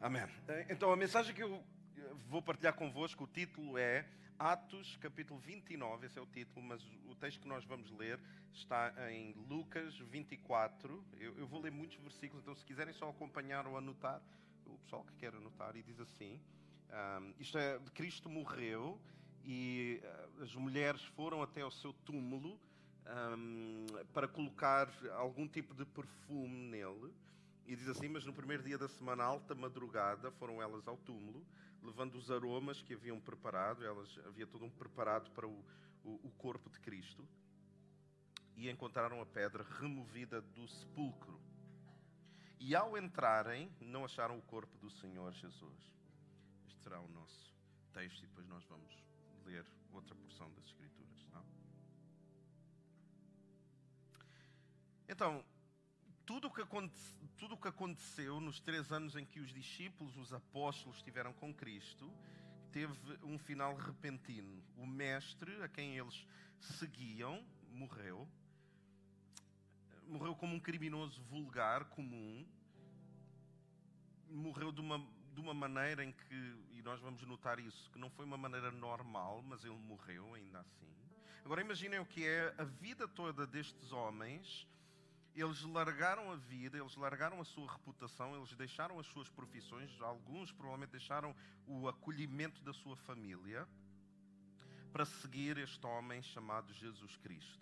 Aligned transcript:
Amém. 0.00 0.22
Então 0.70 0.90
a 0.90 0.96
mensagem 0.96 1.34
que 1.34 1.42
eu 1.42 1.62
vou 2.26 2.40
partilhar 2.40 2.72
convosco, 2.72 3.24
o 3.24 3.26
título 3.26 3.76
é 3.76 4.08
Atos, 4.38 4.96
capítulo 4.96 5.38
29, 5.40 6.06
esse 6.06 6.18
é 6.18 6.22
o 6.22 6.26
título, 6.26 6.64
mas 6.64 6.82
o 7.04 7.14
texto 7.14 7.38
que 7.38 7.46
nós 7.46 7.66
vamos 7.66 7.90
ler 7.90 8.18
está 8.54 8.94
em 9.12 9.34
Lucas 9.46 9.98
24. 9.98 11.04
Eu, 11.18 11.36
eu 11.36 11.46
vou 11.46 11.60
ler 11.60 11.70
muitos 11.70 11.98
versículos, 11.98 12.42
então 12.42 12.54
se 12.54 12.64
quiserem 12.64 12.94
só 12.94 13.10
acompanhar 13.10 13.66
ou 13.66 13.76
anotar, 13.76 14.22
o 14.64 14.78
pessoal 14.78 15.04
que 15.04 15.12
quer 15.16 15.34
anotar, 15.34 15.76
e 15.76 15.82
diz 15.82 16.00
assim: 16.00 16.40
um, 17.20 17.34
Isto 17.38 17.58
é, 17.58 17.78
Cristo 17.92 18.30
morreu 18.30 18.98
e 19.44 20.00
uh, 20.02 20.42
as 20.42 20.54
mulheres 20.54 21.04
foram 21.14 21.42
até 21.42 21.60
ao 21.60 21.70
seu 21.70 21.92
túmulo 21.92 22.58
um, 23.36 23.84
para 24.14 24.26
colocar 24.26 24.88
algum 25.18 25.46
tipo 25.46 25.74
de 25.74 25.84
perfume 25.84 26.70
nele. 26.70 27.12
E 27.70 27.76
diz 27.76 27.86
assim: 27.86 28.08
Mas 28.08 28.24
no 28.26 28.32
primeiro 28.32 28.64
dia 28.64 28.76
da 28.76 28.88
semana, 28.88 29.22
alta 29.22 29.54
madrugada, 29.54 30.28
foram 30.32 30.60
elas 30.60 30.88
ao 30.88 30.96
túmulo, 30.96 31.46
levando 31.80 32.16
os 32.16 32.28
aromas 32.28 32.82
que 32.82 32.94
haviam 32.94 33.20
preparado. 33.20 33.84
Elas 33.84 34.18
havia 34.26 34.44
todo 34.44 34.64
um 34.64 34.70
preparado 34.70 35.30
para 35.30 35.46
o, 35.46 35.64
o, 36.02 36.14
o 36.26 36.30
corpo 36.32 36.68
de 36.68 36.80
Cristo. 36.80 37.24
E 38.56 38.68
encontraram 38.68 39.22
a 39.22 39.26
pedra 39.26 39.64
removida 39.78 40.40
do 40.40 40.66
sepulcro. 40.66 41.40
E 42.58 42.74
ao 42.74 42.98
entrarem, 42.98 43.72
não 43.80 44.04
acharam 44.04 44.36
o 44.36 44.42
corpo 44.42 44.76
do 44.78 44.90
Senhor 44.90 45.32
Jesus. 45.32 45.94
Este 46.66 46.82
será 46.82 47.00
o 47.00 47.08
nosso 47.10 47.54
texto 47.92 48.18
e 48.18 48.26
depois 48.26 48.48
nós 48.48 48.64
vamos 48.64 49.00
ler 49.44 49.64
outra 49.92 50.16
porção 50.16 50.52
das 50.54 50.64
Escrituras. 50.64 51.24
Não? 51.32 51.44
Então, 55.08 55.44
tudo 56.30 56.48
que, 56.48 56.62
tudo 57.36 57.54
o 57.54 57.58
que 57.58 57.66
aconteceu 57.66 58.40
nos 58.40 58.60
três 58.60 58.92
anos 58.92 59.16
em 59.16 59.24
que 59.24 59.40
os 59.40 59.52
discípulos, 59.52 60.16
os 60.16 60.32
apóstolos, 60.32 60.98
estiveram 60.98 61.32
com 61.32 61.52
Cristo, 61.52 62.08
teve 62.70 62.94
um 63.24 63.36
final 63.36 63.74
repentino. 63.74 64.62
O 64.76 64.86
mestre, 64.86 65.60
a 65.60 65.66
quem 65.66 65.98
eles 65.98 66.24
seguiam, 66.60 67.44
morreu. 67.72 68.28
Morreu 70.06 70.36
como 70.36 70.54
um 70.54 70.60
criminoso 70.60 71.20
vulgar, 71.22 71.86
comum. 71.86 72.46
Morreu 74.28 74.70
de 74.70 74.80
uma, 74.80 75.04
de 75.34 75.40
uma 75.40 75.52
maneira 75.52 76.04
em 76.04 76.12
que, 76.12 76.56
e 76.70 76.80
nós 76.80 77.00
vamos 77.00 77.26
notar 77.26 77.58
isso, 77.58 77.90
que 77.90 77.98
não 77.98 78.08
foi 78.08 78.24
uma 78.24 78.38
maneira 78.38 78.70
normal, 78.70 79.42
mas 79.42 79.64
ele 79.64 79.74
morreu 79.74 80.32
ainda 80.34 80.60
assim. 80.60 80.94
Agora 81.44 81.60
imaginem 81.60 81.98
o 81.98 82.06
que 82.06 82.24
é 82.24 82.54
a 82.56 82.62
vida 82.62 83.08
toda 83.08 83.48
destes 83.48 83.90
homens 83.90 84.70
eles 85.34 85.62
largaram 85.62 86.30
a 86.32 86.36
vida, 86.36 86.78
eles 86.78 86.96
largaram 86.96 87.40
a 87.40 87.44
sua 87.44 87.70
reputação, 87.70 88.36
eles 88.36 88.52
deixaram 88.54 88.98
as 88.98 89.06
suas 89.06 89.28
profissões, 89.28 89.90
alguns 90.00 90.50
provavelmente 90.52 90.90
deixaram 90.90 91.34
o 91.66 91.88
acolhimento 91.88 92.60
da 92.62 92.72
sua 92.72 92.96
família 92.96 93.66
para 94.92 95.04
seguir 95.04 95.56
este 95.58 95.86
homem 95.86 96.22
chamado 96.22 96.72
Jesus 96.74 97.16
Cristo. 97.18 97.60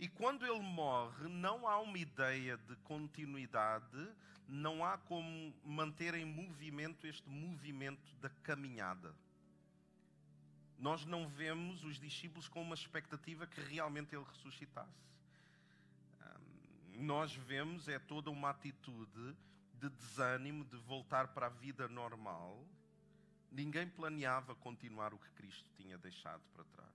E 0.00 0.08
quando 0.08 0.46
ele 0.46 0.60
morre, 0.60 1.28
não 1.28 1.66
há 1.66 1.78
uma 1.80 1.98
ideia 1.98 2.56
de 2.56 2.76
continuidade, 2.76 4.08
não 4.46 4.84
há 4.84 4.96
como 4.96 5.52
manter 5.64 6.14
em 6.14 6.24
movimento 6.24 7.06
este 7.06 7.28
movimento 7.28 8.14
da 8.16 8.30
caminhada. 8.42 9.14
Nós 10.78 11.04
não 11.04 11.28
vemos 11.28 11.84
os 11.84 11.98
discípulos 11.98 12.48
com 12.48 12.62
uma 12.62 12.76
expectativa 12.76 13.46
que 13.46 13.60
realmente 13.60 14.14
ele 14.14 14.24
ressuscitasse 14.24 15.08
nós 16.98 17.32
vemos 17.32 17.88
é 17.88 17.98
toda 17.98 18.30
uma 18.30 18.50
atitude 18.50 19.36
de 19.74 19.88
desânimo, 19.88 20.64
de 20.64 20.76
voltar 20.78 21.28
para 21.28 21.46
a 21.46 21.50
vida 21.50 21.86
normal. 21.88 22.66
Ninguém 23.50 23.88
planeava 23.88 24.54
continuar 24.56 25.14
o 25.14 25.18
que 25.18 25.30
Cristo 25.30 25.64
tinha 25.76 25.96
deixado 25.96 26.42
para 26.52 26.64
trás. 26.64 26.88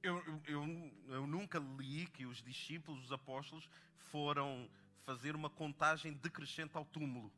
Eu, 0.00 0.22
eu, 0.46 0.92
eu, 1.08 1.26
nunca 1.26 1.58
li 1.58 2.06
que 2.06 2.24
os 2.24 2.40
discípulos, 2.40 3.06
os 3.06 3.12
apóstolos, 3.12 3.68
foram 3.96 4.70
fazer 5.04 5.34
uma 5.34 5.50
contagem 5.50 6.12
decrescente 6.12 6.76
ao 6.76 6.84
túmulo, 6.84 7.32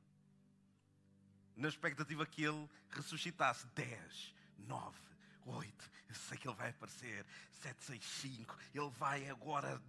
na 1.57 1.69
expectativa 1.69 2.27
que 2.27 2.45
ele 2.45 2.69
ressuscitasse 2.91 3.67
10, 3.69 4.35
9, 4.59 4.99
8, 5.47 5.91
eu 6.09 6.15
sei 6.15 6.39
que 6.39 6.49
ele 6.49 6.57
vai 6.57 6.71
aparecer, 6.71 7.25
765, 7.51 8.57
ele 8.75 8.91
vai 8.91 9.29
agora. 9.29 9.81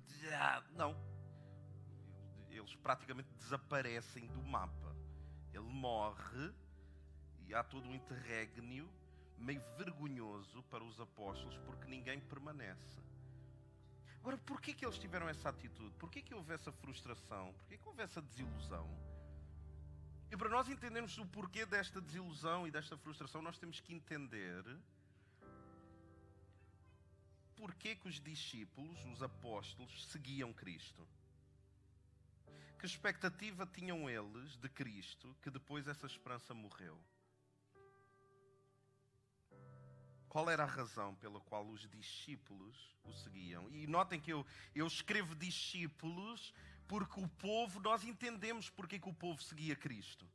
Não. 0.75 0.95
Eles 2.49 2.75
praticamente 2.75 3.29
desaparecem 3.39 4.27
do 4.27 4.41
mapa. 4.43 4.95
Ele 5.53 5.69
morre 5.69 6.53
e 7.47 7.53
há 7.53 7.63
todo 7.63 7.87
um 7.87 7.95
interregno 7.95 8.89
meio 9.37 9.61
vergonhoso 9.77 10.61
para 10.63 10.83
os 10.83 10.99
apóstolos 10.99 11.57
porque 11.65 11.87
ninguém 11.87 12.19
permanece. 12.19 13.01
Agora, 14.19 14.37
porquê 14.37 14.73
que 14.73 14.85
eles 14.85 14.99
tiveram 14.99 15.27
essa 15.27 15.49
atitude? 15.49 15.95
Porquê 15.97 16.21
que 16.21 16.33
houve 16.33 16.53
essa 16.53 16.71
frustração? 16.71 17.51
Porquê 17.53 17.77
que 17.77 17.87
houve 17.87 18.03
essa 18.03 18.21
desilusão? 18.21 18.87
E 20.31 20.37
para 20.37 20.47
nós 20.47 20.69
entendermos 20.69 21.17
o 21.17 21.25
porquê 21.25 21.65
desta 21.65 21.99
desilusão 21.99 22.67
e 22.67 22.71
desta 22.71 22.95
frustração, 22.95 23.41
nós 23.41 23.57
temos 23.57 23.79
que 23.79 23.93
entender 23.93 24.63
porquê 27.61 27.95
que 27.95 28.07
os 28.07 28.19
discípulos, 28.19 29.05
os 29.05 29.21
apóstolos, 29.21 30.07
seguiam 30.07 30.51
Cristo. 30.51 31.07
Que 32.79 32.87
expectativa 32.87 33.67
tinham 33.67 34.09
eles 34.09 34.57
de 34.57 34.67
Cristo 34.67 35.37
que 35.43 35.51
depois 35.51 35.87
essa 35.87 36.07
esperança 36.07 36.55
morreu? 36.55 36.99
Qual 40.27 40.49
era 40.49 40.63
a 40.63 40.65
razão 40.65 41.13
pela 41.13 41.39
qual 41.41 41.67
os 41.67 41.87
discípulos 41.87 42.95
o 43.03 43.13
seguiam? 43.13 43.69
E 43.69 43.85
notem 43.85 44.19
que 44.19 44.33
eu, 44.33 44.43
eu 44.73 44.87
escrevo 44.87 45.35
discípulos 45.35 46.51
porque 46.87 47.21
o 47.21 47.27
povo, 47.27 47.79
nós 47.79 48.03
entendemos 48.03 48.71
porque 48.71 48.97
que 48.97 49.07
o 49.07 49.13
povo 49.13 49.39
seguia 49.43 49.75
Cristo. 49.75 50.27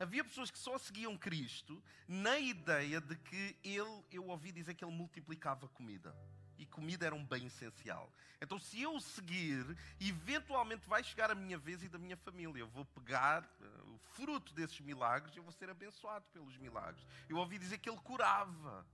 Havia 0.00 0.24
pessoas 0.24 0.50
que 0.50 0.58
só 0.58 0.76
seguiam 0.78 1.16
Cristo 1.16 1.80
na 2.08 2.40
ideia 2.40 3.00
de 3.00 3.14
que 3.14 3.56
ele, 3.62 4.04
eu 4.10 4.26
ouvi 4.26 4.50
dizer 4.50 4.74
que 4.74 4.84
ele 4.84 4.92
multiplicava 4.92 5.68
comida 5.68 6.12
e 6.60 6.66
comida 6.66 7.06
era 7.06 7.14
um 7.14 7.24
bem 7.24 7.46
essencial. 7.46 8.12
Então, 8.38 8.58
se 8.58 8.82
eu 8.82 9.00
seguir, 9.00 9.64
eventualmente 9.98 10.86
vai 10.86 11.02
chegar 11.02 11.30
a 11.30 11.34
minha 11.34 11.56
vez 11.56 11.82
e 11.82 11.88
da 11.88 11.98
minha 11.98 12.18
família. 12.18 12.60
Eu 12.60 12.68
vou 12.68 12.84
pegar 12.84 13.42
uh, 13.44 13.94
o 13.94 13.98
fruto 14.14 14.52
desses 14.52 14.78
milagres 14.80 15.34
eu 15.34 15.42
vou 15.42 15.52
ser 15.52 15.70
abençoado 15.70 16.26
pelos 16.34 16.58
milagres. 16.58 17.06
Eu 17.28 17.38
ouvi 17.38 17.58
dizer 17.58 17.78
que 17.78 17.88
ele 17.88 17.98
curava. 18.00 18.86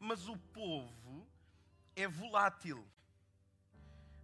Mas 0.00 0.28
o 0.28 0.36
povo 0.36 1.28
é 1.94 2.08
volátil. 2.08 2.84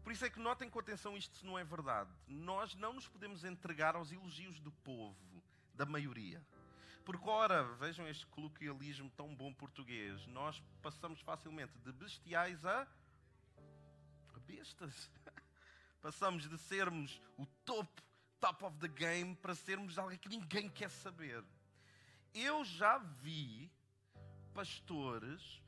Por 0.03 0.12
isso 0.12 0.25
é 0.25 0.31
que 0.31 0.41
notem 0.41 0.69
com 0.69 0.81
atenção 0.81 1.16
isto 1.16 1.47
não 1.47 1.56
é 1.56 1.62
verdade. 1.62 2.11
Nós 2.27 2.75
não 2.75 2.95
nos 2.95 3.06
podemos 3.06 3.45
entregar 3.45 3.95
aos 3.95 4.11
elogios 4.11 4.59
do 4.59 4.72
povo, 4.72 5.43
da 5.72 5.87
maioria. 5.87 6.45
Porque, 7.04 7.28
ora, 7.28 7.65
vejam 7.75 8.09
este 8.09 8.26
coloquialismo 8.26 9.10
tão 9.10 9.34
bom 9.34 9.53
português. 9.53 10.26
Nós 10.26 10.62
passamos 10.81 11.20
facilmente 11.20 11.78
de 11.78 11.92
bestiais 11.92 12.65
a 12.65 12.87
bestas. 14.47 15.10
Passamos 16.00 16.48
de 16.48 16.59
sermos 16.59 17.20
o 17.38 17.47
topo, 17.65 18.03
top 18.38 18.65
of 18.65 18.78
the 18.78 18.88
game, 18.88 19.34
para 19.37 19.54
sermos 19.54 19.98
alguém 19.98 20.19
que 20.19 20.28
ninguém 20.28 20.69
quer 20.69 20.91
saber. 20.91 21.42
Eu 22.34 22.65
já 22.65 22.98
vi 22.98 23.71
pastores 24.53 25.62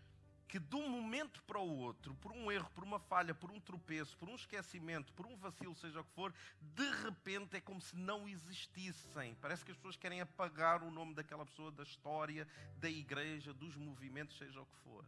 que 0.49 0.59
de 0.61 0.77
um 0.77 0.89
momento 0.89 1.43
para 1.43 1.59
o 1.59 1.79
outro, 1.79 2.15
por 2.17 2.31
um 2.31 2.51
erro, 2.51 2.71
por 2.71 2.85
uma 2.85 3.01
falha, 3.01 3.35
por 3.35 3.51
um 3.51 3.61
tropeço, 3.61 4.17
por 4.17 4.29
um 4.29 4.35
esquecimento, 4.35 5.13
por 5.13 5.27
um 5.27 5.37
vacilo, 5.37 5.75
seja 5.75 6.01
o 6.01 6.05
que 6.05 6.13
for, 6.13 6.33
de 6.61 6.89
repente 7.03 7.57
é 7.57 7.61
como 7.61 7.81
se 7.81 7.97
não 7.97 8.29
existissem. 8.29 9.35
Parece 9.41 9.65
que 9.65 9.73
as 9.73 9.77
pessoas 9.77 9.97
querem 9.97 10.21
apagar 10.21 10.83
o 10.83 10.91
nome 10.91 11.15
daquela 11.15 11.45
pessoa 11.45 11.73
da 11.73 11.83
história, 11.83 12.47
da 12.79 12.89
igreja, 12.89 13.53
dos 13.53 13.77
movimentos, 13.77 14.39
seja 14.39 14.61
o 14.61 14.67
que 14.67 14.77
for. 14.79 15.05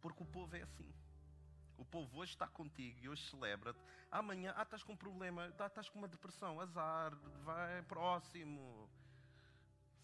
Porque 0.00 0.22
o 0.22 0.26
povo 0.26 0.54
é 0.54 0.62
assim. 0.62 0.92
O 1.78 1.84
povo 1.84 2.18
hoje 2.18 2.32
está 2.32 2.46
contigo 2.46 2.98
e 3.00 3.08
hoje 3.08 3.26
celebra-te. 3.30 3.80
Amanhã, 4.10 4.52
ah, 4.56 4.62
estás 4.62 4.82
com 4.82 4.92
um 4.92 4.96
problema, 4.96 5.50
ah, 5.58 5.66
estás 5.66 5.88
com 5.88 5.98
uma 5.98 6.08
depressão, 6.08 6.60
azar, 6.60 7.14
vai 7.42 7.80
próximo. 7.82 8.90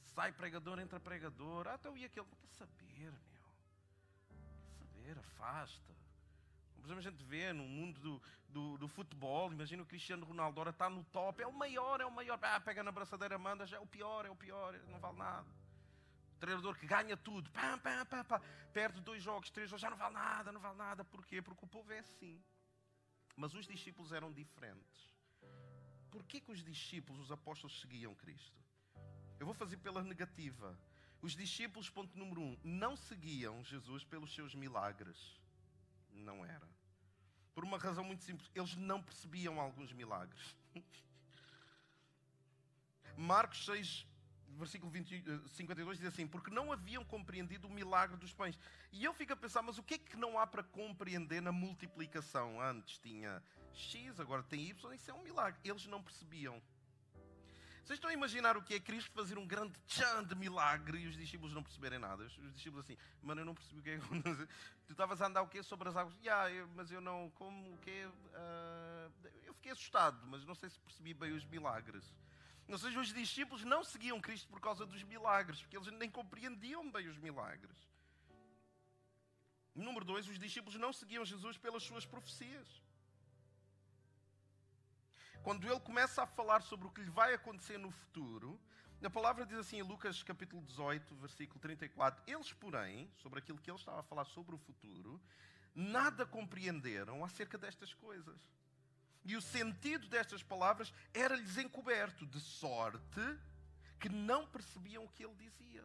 Sai 0.03 0.33
pregador, 0.33 0.79
entra 0.79 0.99
pregador. 0.99 1.69
Ah, 1.69 1.77
então 1.79 1.95
e 1.95 2.07
aquele? 2.07 2.27
Para 2.27 2.49
saber, 2.49 3.13
meu 3.13 3.36
afasta. 5.13 5.95
Como 6.87 6.99
a 6.99 7.03
gente 7.03 7.23
vê 7.25 7.53
no 7.53 7.65
mundo 7.65 8.01
do, 8.01 8.23
do, 8.49 8.79
do, 8.79 8.89
futebol, 8.89 9.53
imagina 9.53 9.83
o 9.83 9.87
Cristiano 9.87 10.25
Ronaldo, 10.25 10.61
ora 10.61 10.71
está 10.71 10.89
no 10.89 11.03
top, 11.05 11.43
é 11.43 11.47
o 11.47 11.53
maior, 11.53 12.01
é 12.01 12.07
o 12.07 12.11
maior. 12.11 12.39
Ah, 12.41 12.61
pega 12.61 12.83
na 12.83 12.93
braçadeira, 12.93 13.37
manda, 13.39 13.67
já 13.67 13.77
é 13.77 13.81
o 13.81 13.87
pior, 13.87 14.25
é 14.25 14.31
o 14.31 14.37
pior, 14.37 14.79
não 14.89 15.01
vale 15.01 15.19
nada. 15.19 15.49
O 16.37 16.39
treinador 16.39 16.77
que 16.79 16.87
ganha 16.87 17.17
tudo, 17.17 17.51
perde 18.73 19.01
dois 19.01 19.23
jogos, 19.23 19.51
três 19.51 19.69
jogos, 19.69 19.81
já 19.81 19.91
não 19.91 19.97
vale 19.97 20.15
nada, 20.15 20.53
não 20.53 20.61
vale 20.61 20.77
nada. 20.77 21.05
Porquê? 21.05 21.43
Porque 21.43 21.65
o 21.65 21.69
povo 21.69 21.93
é 21.93 21.99
assim. 21.99 22.41
Mas 23.35 23.55
os 23.55 23.67
discípulos 23.67 24.13
eram 24.13 24.33
diferentes. 24.33 25.15
porquê 26.11 26.41
que 26.41 26.53
os 26.53 26.63
discípulos, 26.63 27.23
os 27.23 27.33
apóstolos, 27.33 27.81
seguiam 27.81 28.15
Cristo? 28.15 28.63
Eu 29.41 29.47
vou 29.47 29.55
fazer 29.55 29.77
pela 29.79 30.03
negativa. 30.03 30.79
Os 31.23 31.35
discípulos, 31.35 31.89
ponto 31.89 32.17
número 32.19 32.41
um, 32.41 32.57
não 32.63 32.97
seguiam 32.97 33.65
Jesus 33.65 34.05
pelos 34.05 34.35
seus 34.35 34.55
milagres. 34.55 35.41
Não 36.13 36.45
era. 36.45 36.69
Por 37.55 37.65
uma 37.65 37.79
razão 37.79 38.05
muito 38.05 38.23
simples. 38.23 38.51
Eles 38.55 38.77
não 38.77 39.03
percebiam 39.03 39.61
alguns 39.61 39.93
milagres. 39.93 40.55
Marcos 43.17 43.65
6, 43.65 44.07
versículo 44.59 44.91
20, 44.91 45.49
52 45.49 45.99
diz 45.99 46.07
assim: 46.07 46.27
Porque 46.27 46.51
não 46.51 46.71
haviam 46.71 47.05
compreendido 47.05 47.67
o 47.67 47.71
milagre 47.71 48.17
dos 48.19 48.33
pães. 48.33 48.59
E 48.93 49.03
eu 49.03 49.15
fico 49.15 49.33
a 49.33 49.37
pensar, 49.37 49.63
mas 49.63 49.79
o 49.79 49.83
que 49.83 49.95
é 49.95 49.99
que 49.99 50.17
não 50.17 50.39
há 50.39 50.47
para 50.47 50.63
compreender 50.63 51.41
na 51.41 51.53
multiplicação? 51.53 52.61
Antes 52.61 52.99
tinha 52.99 53.43
X, 53.73 54.21
agora 54.21 54.43
tem 54.43 54.69
Y, 54.69 54.95
isso 54.95 55.11
é 55.11 55.15
um 55.15 55.23
milagre. 55.23 55.59
Eles 55.65 55.87
não 55.87 56.03
percebiam. 56.03 56.63
Vocês 57.87 57.99
estão 57.99 58.11
a 58.11 58.13
imaginar 58.13 58.57
o 58.57 58.63
que 58.63 58.75
é 58.75 58.81
Cristo 58.81 59.13
fazer 59.13 59.39
um 59.39 59.47
grande 59.47 59.79
tchan 59.87 60.25
de 60.25 60.35
milagre 60.35 60.99
e 60.99 61.07
os 61.07 61.17
discípulos 61.17 61.55
não 61.55 61.63
perceberem 61.63 62.01
nada? 62.01 62.25
Os, 62.25 62.53
discípulos 62.53 62.85
assim, 62.85 62.99
mano, 63.23 63.43
eu 63.43 63.45
não 63.45 63.55
percebi 63.55 63.79
o 63.79 63.83
que 63.85 63.91
é 63.91 63.99
que 64.01 64.49
Tu 64.87 64.91
estavas 64.91 65.23
a 65.23 65.29
andar 65.29 65.43
o 65.43 65.47
quê 65.47 65.63
sobre 65.63 65.89
as 65.89 65.97
águas? 65.97 66.19
Yeah, 66.19 66.51
eu, 66.51 66.67
mas 66.75 66.91
eu 66.91 67.01
não, 67.01 67.31
como 67.37 67.75
o 67.75 67.79
quê? 67.79 68.05
Uh, 68.09 69.29
eu 69.45 69.55
fiquei 69.55 69.71
assustado, 69.71 70.21
mas 70.27 70.45
não 70.45 70.57
sei 70.57 70.69
se 70.69 70.81
percebi 70.81 71.15
bem 71.15 71.31
os 71.31 71.45
milagres. 71.45 72.13
Ou 72.69 72.77
seja, 72.77 72.99
os 72.99 73.15
discípulos 73.15 73.63
não 73.63 73.85
seguiam 73.85 74.21
Cristo 74.21 74.49
por 74.49 74.61
causa 74.61 74.85
dos 74.85 75.05
milagres, 75.05 75.63
porque 75.63 75.77
eles 75.77 75.87
nem 75.93 76.11
compreendiam 76.11 76.91
bem 76.91 77.07
os 77.07 77.17
milagres. 77.19 77.79
Número 79.77 80.05
dois, 80.05 80.27
os 80.27 80.41
discípulos 80.41 80.75
não 80.75 80.93
seguiam 80.93 81.25
Jesus 81.25 81.57
pelas 81.57 81.85
suas 81.85 82.05
profecias. 82.05 82.83
Quando 85.47 85.65
ele 85.65 85.79
começa 85.79 86.25
a 86.25 86.27
falar 86.27 86.61
sobre 86.61 86.89
o 86.89 86.91
que 86.91 87.01
lhe 87.01 87.09
vai 87.09 87.33
acontecer 87.33 87.79
no 87.79 87.89
futuro, 87.89 88.61
a 89.01 89.09
palavra 89.09 89.47
diz 89.47 89.57
assim 89.57 89.79
em 89.79 89.83
Lucas 89.83 90.21
capítulo 90.21 90.61
18, 90.61 91.15
versículo 91.15 91.61
34: 91.61 92.21
Eles, 92.27 92.53
porém, 92.53 93.09
sobre 93.15 93.39
aquilo 93.39 93.57
que 93.57 93.71
ele 93.71 93.79
estava 93.79 94.01
a 94.01 94.03
falar 94.03 94.25
sobre 94.25 94.57
o 94.57 94.59
futuro, 94.59 95.23
nada 95.73 96.27
compreenderam 96.27 97.25
acerca 97.25 97.57
destas 97.57 97.95
coisas. 97.95 98.41
E 99.25 99.37
o 99.37 99.41
sentido 99.41 100.09
destas 100.09 100.43
palavras 100.43 100.93
era-lhes 101.15 101.59
encoberto, 101.59 102.27
de 102.27 102.41
sorte 102.41 103.21
que 104.01 104.09
não 104.09 104.49
percebiam 104.49 105.05
o 105.05 105.09
que 105.11 105.25
ele 105.25 105.37
dizia. 105.37 105.85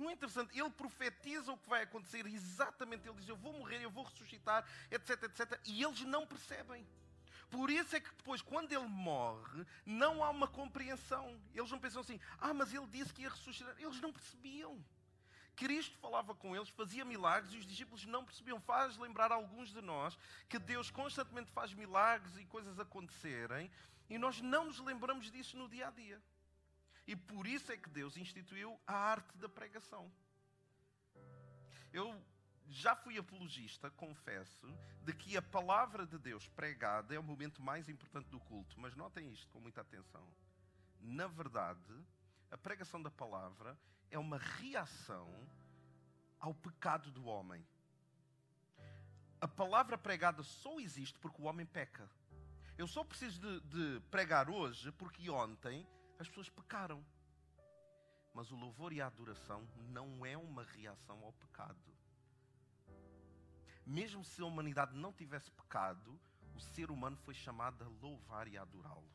É 0.00 0.12
interessante? 0.12 0.58
Ele 0.58 0.70
profetiza 0.70 1.52
o 1.52 1.58
que 1.58 1.68
vai 1.68 1.84
acontecer, 1.84 2.26
exatamente. 2.26 3.06
Ele 3.06 3.18
diz: 3.18 3.28
Eu 3.28 3.36
vou 3.36 3.52
morrer, 3.52 3.84
eu 3.84 3.90
vou 3.92 4.02
ressuscitar, 4.02 4.66
etc, 4.90 5.22
etc. 5.22 5.60
E 5.64 5.80
eles 5.80 6.00
não 6.00 6.26
percebem. 6.26 6.84
Por 7.52 7.68
isso 7.70 7.94
é 7.94 8.00
que 8.00 8.08
depois, 8.14 8.40
quando 8.40 8.72
ele 8.72 8.88
morre, 8.88 9.66
não 9.84 10.24
há 10.24 10.30
uma 10.30 10.48
compreensão. 10.48 11.38
Eles 11.54 11.70
não 11.70 11.78
pensam 11.78 12.00
assim: 12.00 12.18
Ah, 12.38 12.54
mas 12.54 12.72
ele 12.72 12.86
disse 12.86 13.12
que 13.12 13.20
ia 13.20 13.28
ressuscitar. 13.28 13.74
Eles 13.78 14.00
não 14.00 14.10
percebiam. 14.10 14.82
Cristo 15.54 15.98
falava 15.98 16.34
com 16.34 16.56
eles, 16.56 16.70
fazia 16.70 17.04
milagres 17.04 17.52
e 17.52 17.58
os 17.58 17.66
discípulos 17.66 18.06
não 18.06 18.24
percebiam. 18.24 18.58
Faz 18.58 18.96
lembrar 18.96 19.30
alguns 19.30 19.70
de 19.70 19.82
nós 19.82 20.18
que 20.48 20.58
Deus 20.58 20.90
constantemente 20.90 21.52
faz 21.52 21.74
milagres 21.74 22.38
e 22.38 22.46
coisas 22.46 22.80
acontecerem 22.80 23.70
e 24.08 24.16
nós 24.16 24.40
não 24.40 24.64
nos 24.64 24.78
lembramos 24.78 25.30
disso 25.30 25.54
no 25.58 25.68
dia 25.68 25.88
a 25.88 25.90
dia. 25.90 26.22
E 27.06 27.14
por 27.14 27.46
isso 27.46 27.70
é 27.70 27.76
que 27.76 27.90
Deus 27.90 28.16
instituiu 28.16 28.80
a 28.86 28.94
arte 28.94 29.36
da 29.36 29.48
pregação. 29.48 30.10
Eu 31.92 32.18
já 32.68 32.96
fui 32.96 33.18
apologista, 33.18 33.90
confesso, 33.90 34.66
de 35.04 35.12
que 35.12 35.36
a 35.36 35.42
palavra 35.42 36.06
de 36.06 36.18
Deus 36.18 36.48
pregada 36.48 37.14
é 37.14 37.18
o 37.18 37.22
momento 37.22 37.62
mais 37.62 37.88
importante 37.88 38.28
do 38.28 38.40
culto, 38.40 38.78
mas 38.78 38.94
notem 38.96 39.30
isto 39.30 39.48
com 39.48 39.60
muita 39.60 39.80
atenção. 39.80 40.26
Na 41.00 41.26
verdade, 41.26 41.94
a 42.50 42.56
pregação 42.56 43.02
da 43.02 43.10
palavra 43.10 43.78
é 44.10 44.18
uma 44.18 44.38
reação 44.38 45.28
ao 46.38 46.54
pecado 46.54 47.10
do 47.10 47.24
homem. 47.24 47.64
A 49.40 49.48
palavra 49.48 49.98
pregada 49.98 50.42
só 50.42 50.78
existe 50.78 51.18
porque 51.18 51.42
o 51.42 51.46
homem 51.46 51.66
peca. 51.66 52.08
Eu 52.78 52.86
só 52.86 53.04
preciso 53.04 53.40
de, 53.40 53.60
de 53.60 54.00
pregar 54.10 54.48
hoje 54.48 54.90
porque 54.92 55.28
ontem 55.28 55.86
as 56.18 56.28
pessoas 56.28 56.48
pecaram. 56.48 57.04
Mas 58.34 58.50
o 58.50 58.56
louvor 58.56 58.92
e 58.92 59.00
a 59.00 59.06
adoração 59.06 59.68
não 59.90 60.24
é 60.24 60.36
uma 60.36 60.64
reação 60.64 61.22
ao 61.22 61.32
pecado. 61.32 61.91
Mesmo 63.86 64.24
se 64.24 64.40
a 64.42 64.46
humanidade 64.46 64.96
não 64.96 65.12
tivesse 65.12 65.50
pecado, 65.50 66.18
o 66.54 66.60
ser 66.60 66.90
humano 66.90 67.16
foi 67.16 67.34
chamado 67.34 67.82
a 67.84 67.88
louvar 67.88 68.46
e 68.48 68.56
adorá-lo. 68.56 69.08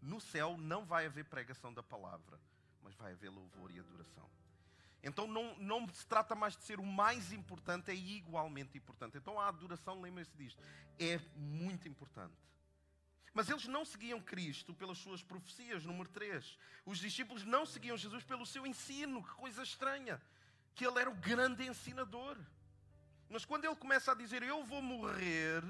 No 0.00 0.20
céu 0.20 0.56
não 0.56 0.84
vai 0.84 1.06
haver 1.06 1.24
pregação 1.24 1.72
da 1.72 1.82
palavra 1.82 2.38
mas 2.82 2.94
vai 2.94 3.12
haver 3.12 3.30
louvor 3.30 3.70
e 3.70 3.78
adoração. 3.78 4.28
Então 5.02 5.26
não, 5.26 5.56
não 5.58 5.88
se 5.88 6.06
trata 6.06 6.34
mais 6.34 6.56
de 6.56 6.64
ser 6.64 6.78
o 6.78 6.84
mais 6.84 7.32
importante, 7.32 7.90
é 7.90 7.94
igualmente 7.94 8.76
importante. 8.76 9.16
Então 9.16 9.40
a 9.40 9.48
adoração, 9.48 10.00
lembre-se 10.00 10.36
disto, 10.36 10.62
é 10.98 11.18
muito 11.36 11.88
importante. 11.88 12.34
Mas 13.32 13.48
eles 13.48 13.66
não 13.66 13.84
seguiam 13.84 14.20
Cristo 14.20 14.74
pelas 14.74 14.98
suas 14.98 15.22
profecias, 15.22 15.84
número 15.84 16.08
3. 16.10 16.58
Os 16.84 16.98
discípulos 16.98 17.44
não 17.44 17.64
seguiam 17.64 17.96
Jesus 17.96 18.24
pelo 18.24 18.44
seu 18.44 18.66
ensino, 18.66 19.22
que 19.22 19.30
coisa 19.34 19.62
estranha. 19.62 20.20
Que 20.74 20.84
ele 20.84 20.98
era 20.98 21.08
o 21.08 21.14
grande 21.14 21.64
ensinador. 21.64 22.36
Mas 23.30 23.44
quando 23.44 23.64
ele 23.64 23.76
começa 23.76 24.10
a 24.10 24.14
dizer: 24.14 24.42
Eu 24.42 24.64
vou 24.64 24.82
morrer, 24.82 25.62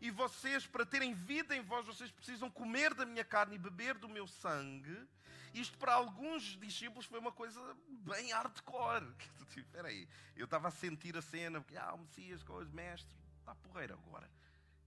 e 0.00 0.10
vocês, 0.10 0.66
para 0.66 0.84
terem 0.84 1.14
vida 1.14 1.56
em 1.56 1.62
vós, 1.62 1.86
vocês 1.86 2.10
precisam 2.10 2.50
comer 2.50 2.92
da 2.92 3.06
minha 3.06 3.24
carne 3.24 3.56
e 3.56 3.58
beber 3.58 3.94
do 3.94 4.08
meu 4.08 4.26
sangue. 4.26 4.96
Isto 5.54 5.78
para 5.78 5.94
alguns 5.94 6.58
discípulos 6.58 7.06
foi 7.06 7.18
uma 7.18 7.32
coisa 7.32 7.60
bem 7.88 8.32
hardcore. 8.32 9.06
Espera 9.56 9.88
aí, 9.88 10.06
eu 10.36 10.44
estava 10.44 10.68
a 10.68 10.70
sentir 10.70 11.16
a 11.16 11.22
cena, 11.22 11.60
porque, 11.60 11.76
ah, 11.76 11.94
o 11.94 11.98
Messias 11.98 12.42
com 12.42 12.54
os 12.54 12.68
mestres, 12.70 13.16
está 13.38 13.54
porreiro 13.54 13.94
agora. 13.94 14.28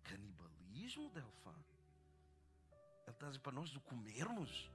Canibalismo, 0.04 1.10
Delfã? 1.10 1.56
Ele 3.06 3.12
está 3.12 3.26
a 3.26 3.30
dizer 3.30 3.42
para 3.42 3.54
nós 3.54 3.76
o 3.76 3.80
comermos? 3.82 4.70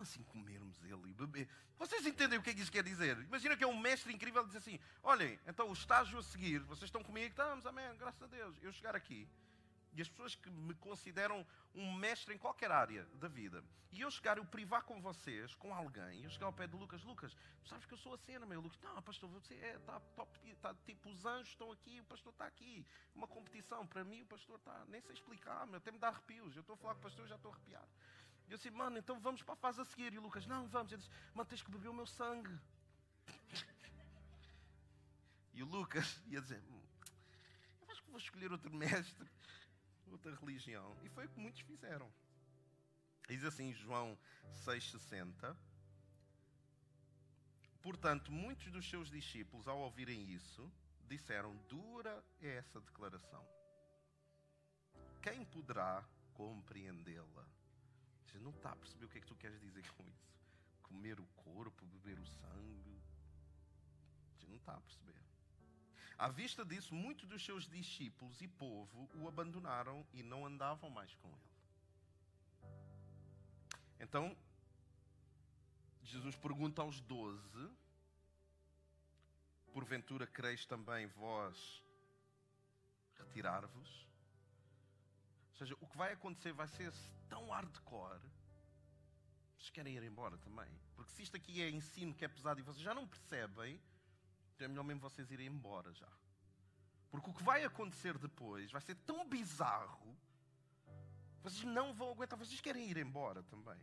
Como 0.00 0.08
assim 0.08 0.22
comermos 0.22 0.82
ele 0.82 1.10
e 1.10 1.12
beber? 1.12 1.46
Vocês 1.78 2.06
entendem 2.06 2.38
o 2.38 2.42
que 2.42 2.48
é 2.48 2.54
que 2.54 2.62
isso 2.62 2.72
quer 2.72 2.82
dizer? 2.82 3.18
Imagina 3.18 3.54
que 3.54 3.62
é 3.62 3.66
um 3.66 3.78
mestre 3.78 4.10
incrível 4.10 4.46
diz 4.46 4.56
assim: 4.56 4.80
olhem, 5.02 5.38
então 5.46 5.68
o 5.68 5.74
estágio 5.74 6.18
a 6.18 6.22
seguir, 6.22 6.60
vocês 6.60 6.84
estão 6.84 7.02
comigo, 7.02 7.28
estamos, 7.28 7.66
amém, 7.66 7.84
graças 7.98 8.22
a 8.22 8.26
Deus. 8.26 8.56
Eu 8.62 8.72
chegar 8.72 8.96
aqui 8.96 9.28
e 9.92 10.00
as 10.00 10.08
pessoas 10.08 10.34
que 10.34 10.48
me 10.48 10.74
consideram 10.74 11.46
um 11.74 11.92
mestre 11.92 12.34
em 12.34 12.38
qualquer 12.38 12.70
área 12.70 13.04
da 13.14 13.28
vida, 13.28 13.62
e 13.92 14.00
eu 14.00 14.10
chegar, 14.10 14.38
eu 14.38 14.44
privar 14.44 14.84
com 14.84 15.00
vocês, 15.00 15.54
com 15.56 15.74
alguém, 15.74 16.22
eu 16.22 16.30
chegar 16.30 16.46
ao 16.46 16.52
pé 16.52 16.66
do 16.66 16.76
Lucas, 16.76 17.02
Lucas, 17.02 17.36
sabes 17.64 17.84
que 17.84 17.92
eu 17.92 17.98
sou 17.98 18.14
a 18.14 18.18
cena, 18.18 18.46
meu 18.46 18.60
Lucas, 18.60 18.78
não, 18.80 19.02
pastor, 19.02 19.28
você 19.28 19.54
é, 19.54 19.76
está 19.76 19.98
top, 20.16 20.48
está, 20.48 20.74
tipo, 20.86 21.10
os 21.10 21.26
anjos 21.26 21.48
estão 21.48 21.70
aqui, 21.72 22.00
o 22.00 22.04
pastor 22.04 22.32
está 22.32 22.46
aqui, 22.46 22.86
uma 23.14 23.26
competição, 23.26 23.86
para 23.86 24.04
mim 24.04 24.22
o 24.22 24.26
pastor 24.26 24.58
está, 24.58 24.84
nem 24.88 25.00
sei 25.02 25.12
explicar, 25.12 25.66
meu, 25.66 25.76
até 25.76 25.90
me 25.90 25.98
dá 25.98 26.08
arrepios, 26.08 26.54
eu 26.54 26.60
estou 26.60 26.74
a 26.74 26.76
falar 26.76 26.94
com 26.94 27.00
o 27.00 27.02
pastor, 27.02 27.26
já 27.26 27.36
estou 27.36 27.50
a 27.50 27.54
arrepiar. 28.50 28.54
Eu 28.54 28.56
disse, 28.56 28.70
mano, 28.70 28.98
então 28.98 29.18
vamos 29.20 29.42
para 29.42 29.54
a 29.54 29.56
fase 29.56 29.80
a 29.80 29.84
seguir. 29.84 30.12
E 30.12 30.18
o 30.18 30.22
Lucas, 30.22 30.46
não, 30.46 30.66
vamos. 30.68 30.92
Ele 30.92 31.00
disse, 31.00 31.12
mano, 31.34 31.48
tens 31.48 31.62
que 31.62 31.70
beber 31.70 31.88
o 31.88 31.94
meu 31.94 32.06
sangue. 32.06 32.58
E 35.52 35.62
o 35.62 35.66
Lucas 35.66 36.22
ia 36.28 36.40
dizer, 36.40 36.62
hum, 36.70 36.82
eu 37.82 37.90
acho 37.90 38.02
que 38.02 38.08
vou 38.08 38.18
escolher 38.18 38.50
outro 38.50 38.72
mestre, 38.72 39.28
outra 40.06 40.34
religião. 40.36 40.96
E 41.02 41.08
foi 41.10 41.26
o 41.26 41.28
que 41.28 41.38
muitos 41.38 41.60
fizeram. 41.60 42.10
Diz 43.28 43.44
assim 43.44 43.74
João 43.74 44.16
6,60. 44.64 45.54
Portanto, 47.82 48.32
muitos 48.32 48.72
dos 48.72 48.88
seus 48.88 49.10
discípulos, 49.10 49.68
ao 49.68 49.80
ouvirem 49.80 50.32
isso, 50.32 50.72
disseram: 51.08 51.54
Dura 51.68 52.24
é 52.40 52.56
essa 52.56 52.80
declaração. 52.80 53.44
Quem 55.20 55.44
poderá 55.44 56.02
compreendê-la? 56.32 57.44
Você 58.30 58.38
não 58.38 58.50
está 58.50 58.70
a 58.70 58.76
perceber 58.76 59.06
o 59.06 59.08
que 59.08 59.18
é 59.18 59.20
que 59.20 59.26
tu 59.26 59.34
queres 59.34 59.60
dizer 59.60 59.84
com 59.94 60.04
isso. 60.06 60.30
Comer 60.84 61.18
o 61.18 61.26
corpo, 61.34 61.84
beber 61.86 62.16
o 62.18 62.26
sangue. 62.26 63.02
Você 64.36 64.46
não 64.46 64.56
está 64.56 64.74
a 64.74 64.80
perceber. 64.80 65.20
À 66.16 66.28
vista 66.28 66.64
disso, 66.64 66.94
muitos 66.94 67.28
dos 67.28 67.44
seus 67.44 67.66
discípulos 67.68 68.40
e 68.40 68.46
povo 68.46 69.10
o 69.14 69.26
abandonaram 69.26 70.06
e 70.12 70.22
não 70.22 70.46
andavam 70.46 70.88
mais 70.90 71.12
com 71.14 71.28
ele. 71.28 71.50
Então, 73.98 74.36
Jesus 76.04 76.36
pergunta 76.36 76.82
aos 76.82 77.00
doze: 77.00 77.70
Porventura 79.72 80.26
quereis 80.26 80.64
também 80.66 81.06
vós 81.08 81.82
retirar-vos? 83.18 84.09
Seja, 85.60 85.76
o 85.78 85.86
que 85.86 85.98
vai 85.98 86.14
acontecer 86.14 86.54
vai 86.54 86.66
ser 86.68 86.90
tão 87.28 87.50
hardcore. 87.50 88.18
Vocês 89.58 89.68
querem 89.68 89.94
ir 89.94 90.02
embora 90.02 90.38
também? 90.38 90.66
Porque 90.96 91.12
se 91.12 91.22
isto 91.22 91.36
aqui 91.36 91.60
é 91.60 91.68
ensino 91.68 92.14
que 92.14 92.24
é 92.24 92.28
pesado 92.28 92.60
e 92.60 92.62
vocês 92.62 92.82
já 92.82 92.94
não 92.94 93.06
percebem, 93.06 93.78
então 94.54 94.64
é 94.64 94.68
melhor 94.68 94.84
mesmo 94.84 95.02
vocês 95.02 95.30
irem 95.30 95.48
embora 95.48 95.92
já. 95.92 96.08
Porque 97.10 97.28
o 97.28 97.34
que 97.34 97.42
vai 97.42 97.62
acontecer 97.62 98.16
depois 98.16 98.72
vai 98.72 98.80
ser 98.80 98.94
tão 99.04 99.28
bizarro 99.28 100.16
Vocês 101.42 101.62
não 101.64 101.92
vão 101.92 102.12
aguentar, 102.12 102.38
vocês 102.38 102.62
querem 102.62 102.88
ir 102.88 102.96
embora 102.96 103.42
também. 103.42 103.76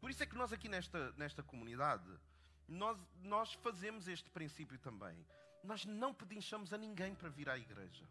Por 0.00 0.10
isso 0.10 0.24
é 0.24 0.26
que 0.26 0.34
nós 0.34 0.52
aqui 0.52 0.68
nesta, 0.68 1.12
nesta 1.12 1.40
comunidade, 1.40 2.18
nós, 2.66 2.98
nós 3.20 3.52
fazemos 3.52 4.08
este 4.08 4.28
princípio 4.28 4.76
também. 4.76 5.24
Nós 5.62 5.84
não 5.84 6.12
pedinchamos 6.12 6.72
a 6.72 6.76
ninguém 6.76 7.14
para 7.14 7.28
vir 7.28 7.48
à 7.48 7.56
igreja. 7.56 8.08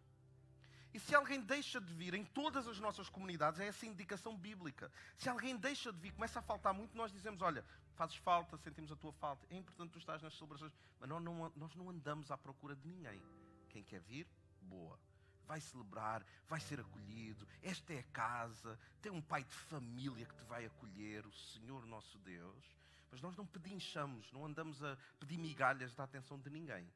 E 0.94 1.00
se 1.00 1.14
alguém 1.14 1.40
deixa 1.40 1.80
de 1.80 1.92
vir 1.94 2.12
em 2.12 2.24
todas 2.24 2.68
as 2.68 2.78
nossas 2.78 3.08
comunidades, 3.08 3.58
é 3.60 3.66
essa 3.66 3.86
indicação 3.86 4.36
bíblica. 4.36 4.92
Se 5.16 5.28
alguém 5.28 5.56
deixa 5.56 5.90
de 5.92 5.98
vir, 5.98 6.12
começa 6.12 6.38
a 6.38 6.42
faltar 6.42 6.74
muito, 6.74 6.94
nós 6.94 7.10
dizemos: 7.10 7.40
Olha, 7.40 7.64
fazes 7.94 8.16
falta, 8.16 8.58
sentimos 8.58 8.92
a 8.92 8.96
tua 8.96 9.12
falta. 9.12 9.46
É 9.50 9.56
importante 9.56 9.92
tu 9.92 9.98
estás 9.98 10.22
nas 10.22 10.34
celebrações. 10.34 10.72
Mas 11.00 11.08
nós 11.08 11.22
não, 11.22 11.52
nós 11.56 11.74
não 11.74 11.88
andamos 11.88 12.30
à 12.30 12.36
procura 12.36 12.76
de 12.76 12.86
ninguém. 12.86 13.22
Quem 13.70 13.82
quer 13.82 14.00
vir, 14.00 14.26
boa. 14.60 14.98
Vai 15.46 15.60
celebrar, 15.60 16.24
vai 16.46 16.60
ser 16.60 16.78
acolhido. 16.80 17.48
Esta 17.62 17.94
é 17.94 18.00
a 18.00 18.04
casa. 18.04 18.78
Tem 19.00 19.10
um 19.10 19.22
pai 19.22 19.44
de 19.44 19.54
família 19.54 20.26
que 20.26 20.34
te 20.34 20.44
vai 20.44 20.66
acolher, 20.66 21.26
o 21.26 21.32
Senhor 21.32 21.86
nosso 21.86 22.18
Deus. 22.18 22.76
Mas 23.10 23.20
nós 23.20 23.36
não 23.36 23.46
pedinchamos, 23.46 24.30
não 24.32 24.44
andamos 24.44 24.82
a 24.82 24.96
pedir 25.18 25.38
migalhas 25.38 25.94
da 25.94 26.04
atenção 26.04 26.38
de 26.38 26.50
ninguém. 26.50 26.86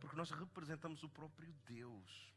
Porque 0.00 0.16
nós 0.16 0.30
representamos 0.30 1.02
o 1.02 1.08
próprio 1.08 1.52
Deus. 1.66 2.30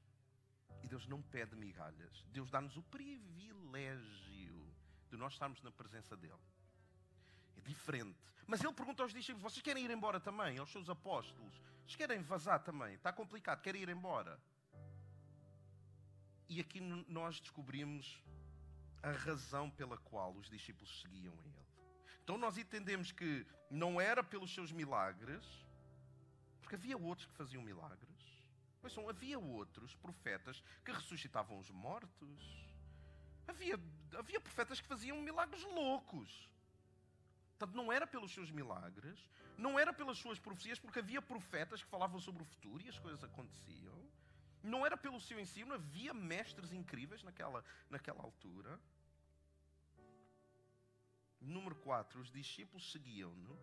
Deus 1.04 1.08
não 1.08 1.22
pede 1.22 1.56
migalhas. 1.56 2.26
Deus 2.32 2.50
dá-nos 2.50 2.78
o 2.78 2.84
privilégio 2.84 4.74
de 5.10 5.18
nós 5.18 5.34
estarmos 5.34 5.62
na 5.62 5.72
presença 5.72 6.16
dEle. 6.16 6.40
É 7.58 7.62
diferente. 7.62 8.18
Mas 8.48 8.64
Ele 8.64 8.74
pergunta 8.74 9.04
aos 9.04 9.12
discípulos: 9.12 9.44
vocês 9.44 9.62
querem 9.62 9.84
ir 9.84 9.92
embora 9.92 10.20
também? 10.20 10.58
Aos 10.58 10.72
seus 10.72 10.90
apóstolos? 10.90 11.54
Vocês 11.82 11.96
querem 11.96 12.22
vazar 12.22 12.64
também? 12.64 12.96
Está 12.96 13.12
complicado, 13.12 13.62
querem 13.62 13.82
ir 13.82 13.90
embora? 13.90 14.40
E 16.48 16.60
aqui 16.60 16.80
nós 16.80 17.40
descobrimos 17.40 18.22
a 19.02 19.12
razão 19.12 19.70
pela 19.70 19.98
qual 19.98 20.34
os 20.34 20.50
discípulos 20.50 21.02
seguiam 21.02 21.34
Ele. 21.44 21.64
Então 22.24 22.38
nós 22.38 22.58
entendemos 22.58 23.12
que 23.12 23.46
não 23.70 24.00
era 24.00 24.24
pelos 24.24 24.54
seus 24.54 24.72
milagres, 24.72 25.44
porque 26.62 26.76
havia 26.76 26.98
outros 26.98 27.28
que 27.28 27.34
faziam 27.34 27.62
milagres 27.62 28.12
Ouçam, 28.84 29.08
havia 29.08 29.40
outros 29.40 29.96
profetas 29.96 30.62
que 30.84 30.92
ressuscitavam 30.92 31.58
os 31.58 31.70
mortos. 31.72 32.68
Havia, 33.48 33.80
havia 34.18 34.42
profetas 34.42 34.82
que 34.82 34.88
faziam 34.88 35.22
milagres 35.22 35.63
loucos. 35.63 36.50
Portanto, 37.52 37.75
não 37.75 37.94
era 37.94 38.06
pelos 38.06 38.34
seus 38.34 38.52
milagres, 38.52 39.18
não 39.58 39.80
era 39.80 39.94
pelas 39.94 40.18
suas 40.18 40.38
profecias, 40.38 40.80
porque 40.80 41.00
havia 41.00 41.22
profetas 41.22 41.82
que 41.82 41.90
falavam 41.90 42.20
sobre 42.20 42.44
o 42.44 42.46
futuro 42.46 42.84
e 42.84 42.90
as 42.90 43.00
coisas 43.00 43.24
aconteciam. 43.24 43.98
Não 44.62 44.86
era 44.86 44.98
pelo 44.98 45.20
seu 45.20 45.40
ensino, 45.40 45.74
havia 45.74 46.13
mestres 46.13 46.74
incríveis 46.74 47.24
naquela, 47.24 47.63
naquela 47.90 48.22
altura. 48.22 48.80
Número 51.40 51.75
4, 51.75 52.20
os 52.20 52.32
discípulos 52.32 52.92
seguiam-no 52.92 53.58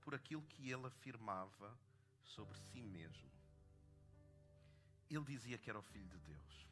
por 0.00 0.14
aquilo 0.14 0.42
que 0.42 0.70
ele 0.70 0.86
afirmava 0.86 1.76
sobre 2.22 2.56
si 2.58 2.80
mesmo 2.82 3.37
ele 5.10 5.24
dizia 5.24 5.58
que 5.58 5.70
era 5.70 5.78
o 5.78 5.82
Filho 5.82 6.06
de 6.06 6.18
Deus. 6.18 6.66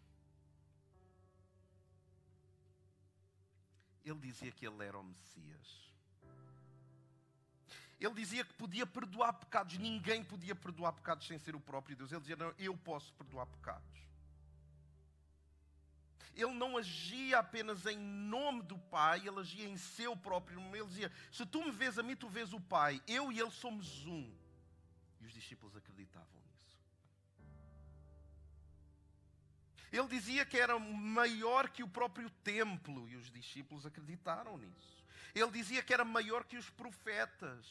Ele 4.05 4.21
dizia 4.21 4.53
que 4.53 4.67
ele 4.67 4.85
era 4.85 4.99
o 4.99 5.03
Messias. 5.03 5.87
Ele 7.99 8.15
dizia 8.15 8.45
que 8.45 8.53
podia 8.53 8.87
perdoar 8.87 9.33
pecados. 9.33 9.79
Ninguém 9.79 10.23
podia 10.23 10.55
perdoar 10.55 10.93
pecados 10.93 11.27
sem 11.27 11.39
ser 11.39 11.57
o 11.57 11.61
próprio 11.61 11.97
Deus. 11.97 12.13
Ele 12.13 12.21
dizia: 12.21 12.37
Não, 12.37 12.55
eu 12.59 12.77
posso 12.77 13.13
perdoar 13.15 13.47
pecados. 13.47 13.97
Ele 16.35 16.53
não 16.53 16.77
agia 16.77 17.39
apenas 17.39 17.87
em 17.87 17.97
nome 17.97 18.63
do 18.63 18.79
Pai, 18.79 19.27
ele 19.27 19.41
agia 19.41 19.67
em 19.67 19.79
seu 19.79 20.15
próprio 20.15 20.61
nome. 20.61 20.79
Ele 20.79 20.87
dizia: 20.87 21.11
Se 21.33 21.47
tu 21.47 21.65
me 21.65 21.71
vês 21.71 21.99
a 21.99 22.03
mim, 22.03 22.15
tu 22.15 22.29
vês 22.29 22.53
o 22.53 22.61
Pai. 22.61 23.03
Eu 23.09 23.33
e 23.33 23.41
ele 23.41 23.51
somos 23.51 24.05
um. 24.05 24.31
E 25.21 25.27
os 25.27 25.33
discípulos 25.33 25.75
Ele 29.97 30.09
dizia 30.09 30.45
que 30.45 30.59
era 30.59 30.79
maior 30.79 31.71
que 31.71 31.83
o 31.83 31.89
próprio 31.89 32.29
templo 32.45 33.09
e 33.09 33.17
os 33.17 33.31
discípulos 33.31 33.87
acreditaram 33.87 34.59
nisso. 34.59 35.05
Ele 35.35 35.51
dizia 35.51 35.83
que 35.83 35.95
era 35.95 36.05
maior 36.05 36.45
que 36.45 36.59
os 36.59 36.69
profetas. 36.69 37.67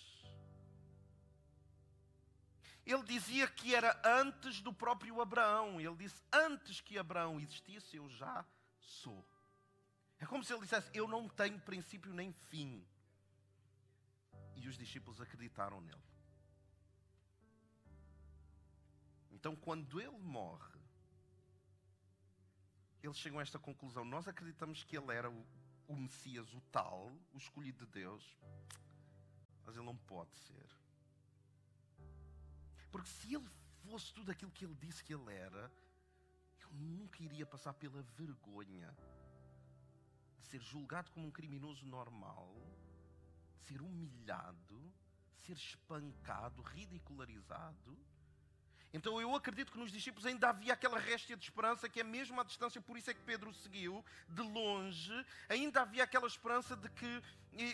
Ele 2.84 3.04
dizia 3.04 3.48
que 3.48 3.76
era 3.76 4.00
antes 4.04 4.60
do 4.60 4.74
próprio 4.74 5.22
Abraão. 5.22 5.80
Ele 5.80 5.96
disse: 5.96 6.20
Antes 6.34 6.82
que 6.82 6.98
Abraão 6.98 7.40
existisse, 7.40 7.96
eu 7.96 8.10
já 8.10 8.44
sou. 8.80 9.24
É 10.20 10.26
como 10.26 10.44
se 10.44 10.52
ele 10.52 10.62
dissesse: 10.62 10.90
Eu 10.94 11.08
não 11.08 11.30
tenho 11.30 11.60
princípio 11.60 12.12
nem 12.12 12.32
fim. 12.50 12.84
E 14.56 14.68
os 14.68 14.78
discípulos 14.78 15.22
acreditaram 15.22 15.80
nele. 15.82 16.02
Então, 19.32 19.56
quando 19.56 20.02
ele 20.02 20.18
morre, 20.18 20.75
eles 23.06 23.18
chegam 23.18 23.40
a 23.40 23.42
esta 23.42 23.60
conclusão. 23.60 24.04
Nós 24.04 24.28
acreditamos 24.28 24.84
que 24.84 24.98
ele 24.98 25.14
era 25.14 25.30
o, 25.30 25.46
o 25.88 25.96
Messias, 25.96 26.54
o 26.54 26.62
tal, 26.72 27.12
o 27.34 27.38
escolhido 27.38 27.86
de 27.86 27.92
Deus, 27.92 28.38
mas 29.66 29.76
ele 29.76 29.86
não 29.86 29.96
pode 29.96 30.36
ser. 30.36 30.66
Porque 32.92 33.10
se 33.10 33.36
ele 33.36 33.50
fosse 33.84 34.14
tudo 34.14 34.32
aquilo 34.32 34.52
que 34.52 34.66
ele 34.66 34.76
disse 34.76 35.04
que 35.04 35.14
ele 35.14 35.34
era, 35.34 35.72
ele 36.72 36.84
nunca 36.84 37.22
iria 37.22 37.46
passar 37.46 37.74
pela 37.74 38.02
vergonha 38.02 38.96
de 40.40 40.48
ser 40.48 40.62
julgado 40.62 41.12
como 41.12 41.28
um 41.28 41.32
criminoso 41.32 41.86
normal, 41.86 42.54
de 43.56 43.62
ser 43.68 43.82
humilhado, 43.82 44.94
ser 45.40 45.54
espancado, 45.54 46.62
ridicularizado 46.62 47.98
então 48.96 49.20
eu 49.20 49.36
acredito 49.36 49.74
que 49.74 49.78
nos 49.78 49.92
discípulos 49.92 50.26
ainda 50.26 50.48
havia 50.48 50.72
aquela 50.72 50.98
réstia 50.98 51.36
de 51.36 51.44
esperança 51.44 51.90
que 51.90 52.00
é 52.00 52.04
mesmo 52.04 52.40
à 52.40 52.46
distância, 52.46 52.80
por 52.80 52.98
isso 52.98 53.12
é 53.12 53.14
que 53.14 53.20
Pedro 53.20 53.54
seguiu 53.54 54.04
de 54.30 54.42
longe, 54.42 55.14
ainda 55.50 55.82
havia 55.82 56.06
aquela 56.06 56.26
esperança 56.26 56.78
de 56.78 56.88
que 56.90 57.24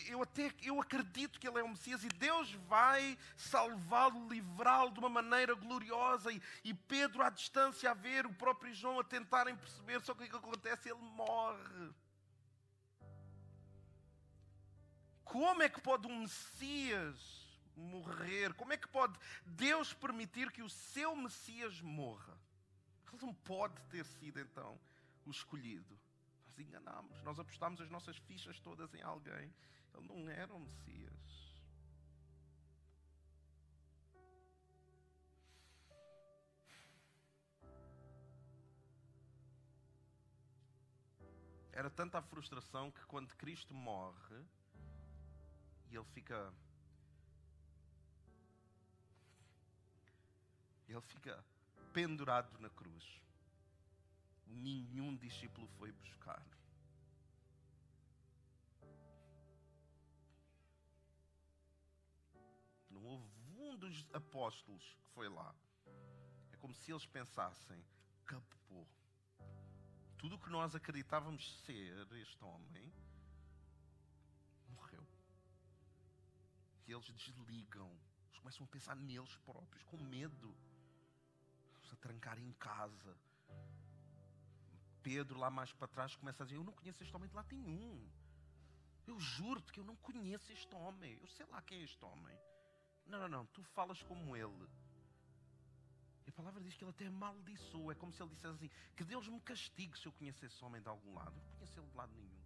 eu 0.10 0.24
até 0.24 0.52
eu 0.64 0.82
acredito 0.82 1.40
que 1.40 1.48
ele 1.48 1.60
é 1.60 1.64
o 1.64 1.70
Messias 1.70 2.04
e 2.04 2.08
Deus 2.08 2.52
vai 2.68 3.16
salvá-lo, 3.38 4.28
livrá-lo 4.30 4.92
de 4.92 5.00
uma 5.00 5.10
maneira 5.10 5.54
gloriosa 5.54 6.32
e, 6.32 6.42
e, 6.64 6.74
Pedro 6.74 7.22
à 7.22 7.30
distância 7.30 7.92
a 7.92 7.94
ver, 7.94 8.26
o 8.26 8.34
próprio 8.34 8.74
João 8.74 9.00
a 9.00 9.04
tentarem 9.04 9.56
perceber, 9.56 10.02
só 10.02 10.16
que 10.16 10.24
o 10.24 10.30
que 10.30 10.36
acontece? 10.36 10.90
Ele 10.90 11.02
morre. 11.02 11.92
Como 15.24 15.62
é 15.62 15.70
que 15.70 15.80
pode 15.82 16.08
um 16.08 16.22
Messias 16.22 17.41
morrer? 17.82 18.54
Como 18.54 18.74
é 18.74 18.78
que 18.78 18.88
pode 18.88 19.18
Deus 19.46 19.94
permitir 19.94 20.52
que 20.52 20.62
o 20.62 20.70
seu 20.70 21.16
Messias 21.16 21.82
morra? 21.82 22.38
Ele 23.12 23.26
não 23.26 23.34
pode 23.34 23.82
ter 23.90 24.06
sido 24.06 24.40
então 24.40 24.80
o 25.26 25.32
escolhido. 25.32 26.00
Nós 26.46 26.60
enganamos, 26.60 27.22
nós 27.24 27.40
apostamos 27.40 27.82
as 27.82 27.90
nossas 27.90 28.18
fichas 28.18 28.60
todas 28.60 28.94
em 28.94 29.02
alguém. 29.02 29.54
Ele 29.94 30.08
não 30.08 30.30
era 30.30 30.54
o 30.54 30.60
Messias. 30.60 31.12
Era 41.74 41.90
tanta 41.90 42.20
a 42.20 42.22
frustração 42.22 42.92
que 42.92 43.04
quando 43.06 43.36
Cristo 43.36 43.74
morre 43.74 44.46
e 45.90 45.96
ele 45.96 46.06
fica 46.14 46.54
Ele 50.92 51.02
fica 51.02 51.42
pendurado 51.94 52.60
na 52.60 52.70
cruz. 52.70 53.22
Nenhum 54.46 55.16
discípulo 55.16 55.66
foi 55.78 55.90
buscar. 55.94 56.46
Não 62.90 63.02
houve 63.06 63.30
um 63.58 63.78
dos 63.78 64.06
apóstolos 64.14 64.84
que 65.00 65.08
foi 65.14 65.30
lá. 65.30 65.56
É 66.52 66.58
como 66.58 66.74
se 66.74 66.92
eles 66.92 67.06
pensassem: 67.06 67.82
capô. 68.26 68.86
Tudo 70.18 70.36
o 70.36 70.40
que 70.40 70.50
nós 70.50 70.76
acreditávamos 70.76 71.58
ser 71.62 72.06
este 72.18 72.44
homem 72.44 72.94
morreu. 74.68 75.08
E 76.86 76.92
eles 76.92 77.10
desligam. 77.12 77.90
Eles 78.28 78.40
começam 78.40 78.66
a 78.66 78.68
pensar 78.68 78.96
neles 78.98 79.38
próprios, 79.38 79.84
com 79.86 79.98
medo 79.98 80.54
a 81.94 81.98
trancar 81.98 82.38
em 82.40 82.52
casa. 82.54 83.18
Pedro, 85.02 85.40
lá 85.40 85.50
mais 85.50 85.74
para 85.74 85.88
trás, 85.88 86.16
começa 86.16 86.44
a 86.44 86.46
dizer: 86.46 86.58
Eu 86.58 86.64
não 86.64 86.74
conheço 86.74 87.02
este 87.04 87.16
homem 87.16 87.28
de 87.30 87.36
lá 87.36 87.46
nenhum. 87.52 88.10
Eu 89.08 89.20
juro-te 89.20 89.72
que 89.72 89.80
eu 89.80 89.84
não 89.84 89.96
conheço 89.98 90.52
este 90.52 90.74
homem. 90.76 91.18
Eu 91.20 91.28
sei 91.28 91.46
lá 91.48 91.62
quem 91.62 91.80
é 91.80 91.84
este 91.84 92.04
homem. 92.06 92.38
Não, 93.06 93.20
não, 93.20 93.28
não. 93.28 93.46
Tu 93.48 93.64
falas 93.64 94.02
como 94.04 94.36
ele. 94.36 94.70
E 96.26 96.30
a 96.30 96.34
palavra 96.34 96.62
diz 96.62 96.76
que 96.76 96.84
ele 96.84 96.92
até 96.92 97.08
amaldiçoou. 97.08 97.92
É 97.92 97.96
como 97.96 98.14
se 98.14 98.22
ele 98.22 98.30
dissesse 98.30 98.54
assim: 98.56 98.70
que 98.96 99.04
Deus 99.04 99.28
me 99.28 99.42
castigue 99.42 99.98
se 99.98 100.06
eu 100.06 100.12
conhecesse 100.14 100.54
esse 100.54 100.64
homem 100.64 100.82
de 100.82 100.88
algum 100.88 101.14
lado. 101.14 101.36
Eu 101.36 101.44
não 101.44 101.52
conheço 101.56 101.80
ele 101.80 101.88
de 101.88 101.98
lado 101.98 102.14
nenhum. 102.14 102.42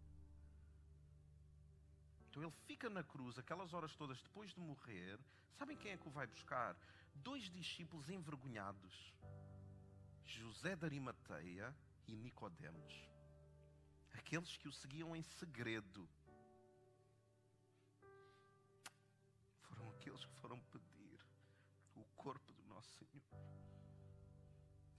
Então 2.29 2.43
ele 2.43 2.51
fica 2.67 2.89
na 2.89 3.03
cruz 3.03 3.37
aquelas 3.37 3.73
horas 3.73 3.95
todas 3.95 4.21
depois 4.21 4.53
de 4.53 4.59
morrer. 4.59 5.19
Sabem 5.57 5.77
quem 5.77 5.91
é 5.91 5.97
que 5.97 6.07
o 6.07 6.11
vai 6.11 6.27
buscar? 6.27 6.75
Dois 7.15 7.50
discípulos 7.50 8.10
envergonhados: 8.10 9.13
José 10.24 10.75
de 10.75 10.86
Arimateia 10.86 11.75
e 12.07 12.15
Nicodemos. 12.15 12.93
Aqueles 14.13 14.57
que 14.57 14.67
o 14.67 14.74
seguiam 14.74 15.15
em 15.15 15.22
segredo. 15.22 16.07
Foram 19.62 19.89
aqueles 19.91 20.25
que 20.25 20.36
foram 20.36 20.60
pedir 20.60 21.19
o 21.95 22.03
corpo 22.15 22.53
do 22.53 22.63
nosso 22.63 22.89
Senhor. 22.98 23.24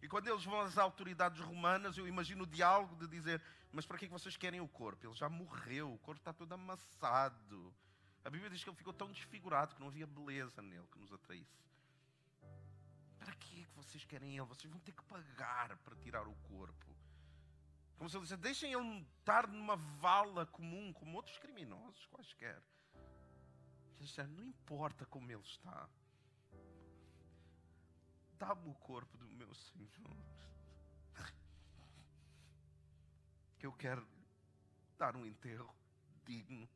E 0.03 0.09
quando 0.09 0.29
eles 0.29 0.45
vão 0.45 0.61
às 0.61 0.79
autoridades 0.79 1.41
romanas, 1.41 1.99
eu 1.99 2.07
imagino 2.07 2.45
o 2.45 2.47
diálogo 2.47 2.95
de 2.97 3.09
dizer: 3.09 3.43
Mas 3.73 3.85
para 3.85 3.99
que 3.99 4.05
é 4.05 4.09
vocês 4.09 4.37
querem 4.37 4.61
o 4.61 4.69
corpo? 4.69 5.07
Ele 5.07 5.15
já 5.15 5.29
morreu, 5.29 5.93
o 5.93 5.99
corpo 5.99 6.21
está 6.21 6.33
todo 6.33 6.53
amassado. 6.53 7.75
A 8.25 8.31
Bíblia 8.31 8.51
diz 8.51 8.63
que 8.63 8.71
ele 8.71 8.77
ficou 8.77 8.93
tão 8.93 9.11
desfigurado 9.11 9.75
que 9.75 9.81
não 9.81 9.89
havia 9.89 10.07
beleza 10.07 10.63
nele 10.63 10.87
que 10.93 10.99
nos 10.99 11.13
atraísse. 11.13 11.67
Para 13.27 13.35
que 13.35 13.61
é 13.61 13.65
que 13.65 13.75
vocês 13.75 14.05
querem 14.05 14.37
ele? 14.37 14.47
Vocês 14.47 14.71
vão 14.71 14.81
ter 14.81 14.93
que 14.93 15.03
pagar 15.03 15.77
para 15.79 15.97
tirar 15.97 16.29
o 16.29 16.35
corpo. 16.49 16.97
Como 17.99 18.09
se 18.09 18.17
ele 18.17 18.23
dissesse: 18.23 18.41
Deixem 18.41 18.73
ele 18.73 19.05
estar 19.19 19.49
numa 19.49 19.75
vala 19.77 20.47
comum, 20.47 20.93
como 20.93 21.17
outros 21.17 21.37
criminosos 21.39 22.07
quaisquer. 22.07 22.63
Disseram: 23.99 24.31
Não 24.31 24.45
importa 24.45 25.05
como 25.07 25.29
ele 25.31 25.43
está 25.43 25.89
dá-me 28.39 28.69
o 28.71 28.75
corpo 28.75 29.17
do 29.19 29.27
meu 29.27 29.53
Senhor. 29.55 30.17
Que 33.59 33.67
eu 33.67 33.73
quero 33.73 34.07
dar 34.99 35.17
um 35.17 35.25
enterro 35.25 35.75
digno 36.25 36.69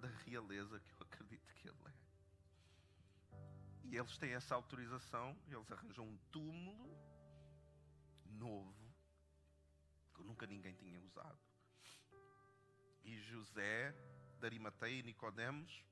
da 0.00 0.08
realeza 0.08 0.80
que 0.80 0.92
eu 0.92 0.98
acredito 1.02 1.54
que 1.54 1.68
ele 1.68 1.78
é. 1.86 2.05
E 3.88 3.96
eles 3.96 4.18
têm 4.18 4.32
essa 4.32 4.54
autorização, 4.54 5.36
eles 5.48 5.70
arranjam 5.70 6.04
um 6.04 6.16
túmulo 6.30 6.96
novo 8.30 8.94
que 10.14 10.22
nunca 10.22 10.46
ninguém 10.46 10.74
tinha 10.74 11.00
usado. 11.00 11.38
E 13.04 13.20
José, 13.20 13.94
de 14.40 14.88
e 14.90 15.02
Nicodemos 15.02 15.84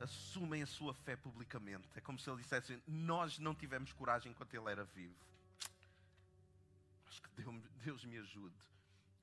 assumem 0.00 0.62
a 0.62 0.66
sua 0.66 0.92
fé 0.92 1.16
publicamente. 1.16 1.88
É 1.94 2.00
como 2.00 2.18
se 2.18 2.28
ele 2.28 2.42
dissesse: 2.42 2.82
Nós 2.86 3.38
não 3.38 3.54
tivemos 3.54 3.92
coragem 3.92 4.30
enquanto 4.30 4.54
ele 4.54 4.70
era 4.70 4.84
vivo. 4.84 5.16
Acho 7.06 7.22
que 7.22 7.30
Deus 7.84 8.04
me 8.04 8.18
ajude. 8.18 8.75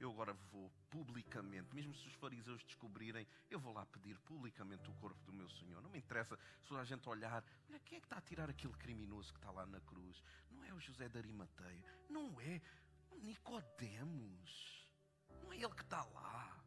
Eu 0.03 0.11
agora 0.11 0.33
vou 0.51 0.69
publicamente, 0.89 1.73
mesmo 1.73 1.95
se 1.95 2.07
os 2.07 2.13
fariseus 2.15 2.63
descobrirem, 2.63 3.25
eu 3.49 3.59
vou 3.59 3.73
lá 3.73 3.85
pedir 3.85 4.19
publicamente 4.19 4.89
o 4.89 4.93
corpo 4.95 5.23
do 5.23 5.33
meu 5.33 5.49
Senhor. 5.49 5.81
Não 5.81 5.89
me 5.89 5.97
interessa 5.97 6.37
se 6.67 6.75
a 6.75 6.83
gente 6.83 7.07
olhar, 7.07 7.43
olha, 7.69 7.79
quem 7.79 7.97
é 7.97 8.01
que 8.01 8.05
está 8.05 8.17
a 8.17 8.21
tirar 8.21 8.49
aquele 8.49 8.73
criminoso 8.73 9.31
que 9.31 9.39
está 9.39 9.51
lá 9.51 9.65
na 9.65 9.79
cruz? 9.81 10.21
Não 10.51 10.63
é 10.63 10.73
o 10.73 10.79
José 10.79 11.07
de 11.07 11.17
Arimateia, 11.17 11.83
não 12.09 12.39
é 12.41 12.61
o 13.11 13.19
Nicodemos, 13.19 14.87
não 15.41 15.53
é 15.53 15.57
ele 15.57 15.73
que 15.73 15.83
está 15.83 16.03
lá. 16.03 16.63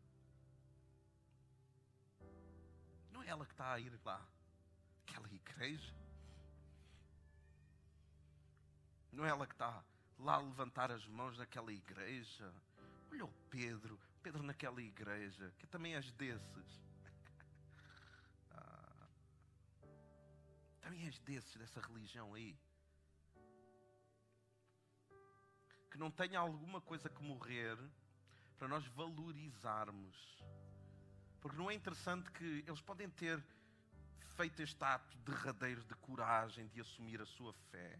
é 3.26 3.30
ela 3.30 3.44
que 3.44 3.52
está 3.52 3.72
a 3.72 3.80
ir 3.80 3.92
lá. 4.04 4.24
Aquela 5.02 5.28
igreja. 5.32 5.94
Não 9.12 9.24
é 9.24 9.28
ela 9.28 9.46
que 9.46 9.54
está 9.54 9.84
lá 10.18 10.34
a 10.34 10.38
levantar 10.38 10.90
as 10.90 11.06
mãos 11.06 11.36
naquela 11.36 11.72
igreja. 11.72 12.52
Olha 13.10 13.24
o 13.24 13.32
Pedro, 13.50 13.98
Pedro 14.22 14.42
naquela 14.42 14.80
igreja, 14.82 15.52
que 15.58 15.66
também 15.66 15.94
és 15.94 16.10
desses. 16.12 16.86
Ah, 18.50 19.08
também 20.80 21.04
és 21.06 21.18
desses, 21.20 21.56
dessa 21.56 21.80
religião 21.80 22.34
aí. 22.34 22.56
Que 25.90 25.98
não 25.98 26.10
tenha 26.10 26.38
alguma 26.38 26.80
coisa 26.80 27.08
que 27.08 27.22
morrer 27.22 27.78
para 28.58 28.68
nós 28.68 28.86
valorizarmos 28.88 30.36
porque 31.46 31.58
não 31.58 31.70
é 31.70 31.74
interessante 31.74 32.28
que 32.32 32.64
eles 32.66 32.80
podem 32.80 33.08
ter 33.08 33.40
feito 34.34 34.60
este 34.62 34.82
ato 34.82 35.16
derradeiro 35.18 35.84
de 35.84 35.94
coragem 35.94 36.66
de 36.66 36.80
assumir 36.80 37.22
a 37.22 37.24
sua 37.24 37.52
fé. 37.70 37.96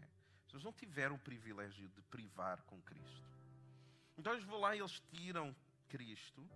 Eles 0.51 0.65
não 0.65 0.73
tiveram 0.73 1.15
o 1.15 1.19
privilégio 1.19 1.87
de 1.87 2.01
privar 2.01 2.61
com 2.63 2.81
Cristo. 2.81 3.36
Então 4.17 4.33
eles 4.33 4.45
vão 4.45 4.59
lá 4.59 4.75
e 4.75 4.79
eles 4.79 4.99
tiram 5.11 5.55
Cristo. 5.87 6.47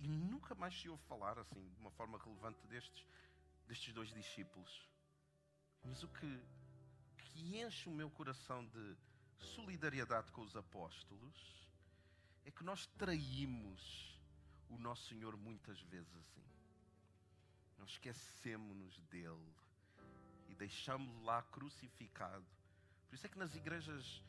E 0.00 0.08
nunca 0.08 0.54
mais 0.54 0.78
se 0.80 0.88
ouve 0.88 1.02
falar 1.04 1.38
assim, 1.38 1.68
de 1.68 1.80
uma 1.80 1.90
forma 1.90 2.18
relevante, 2.18 2.66
destes, 2.66 3.06
destes 3.66 3.92
dois 3.92 4.12
discípulos. 4.12 4.88
Mas 5.84 6.02
o 6.02 6.08
que, 6.08 6.40
que 7.18 7.58
enche 7.58 7.88
o 7.88 7.92
meu 7.92 8.10
coração 8.10 8.66
de 8.66 8.96
solidariedade 9.38 10.30
com 10.32 10.42
os 10.42 10.56
apóstolos 10.56 11.68
é 12.44 12.50
que 12.50 12.64
nós 12.64 12.86
traímos 12.98 14.18
o 14.70 14.78
nosso 14.78 15.08
Senhor 15.08 15.36
muitas 15.36 15.80
vezes 15.82 16.14
assim. 16.16 16.44
Nós 17.78 17.90
esquecemos-nos 17.90 18.98
dele 19.02 19.54
e 20.48 20.54
deixamos-lo 20.54 21.24
lá 21.24 21.42
crucificado. 21.42 22.57
Por 23.08 23.14
isso 23.14 23.26
é 23.26 23.28
que 23.28 23.38
nas 23.38 23.54
igrejas, 23.54 24.22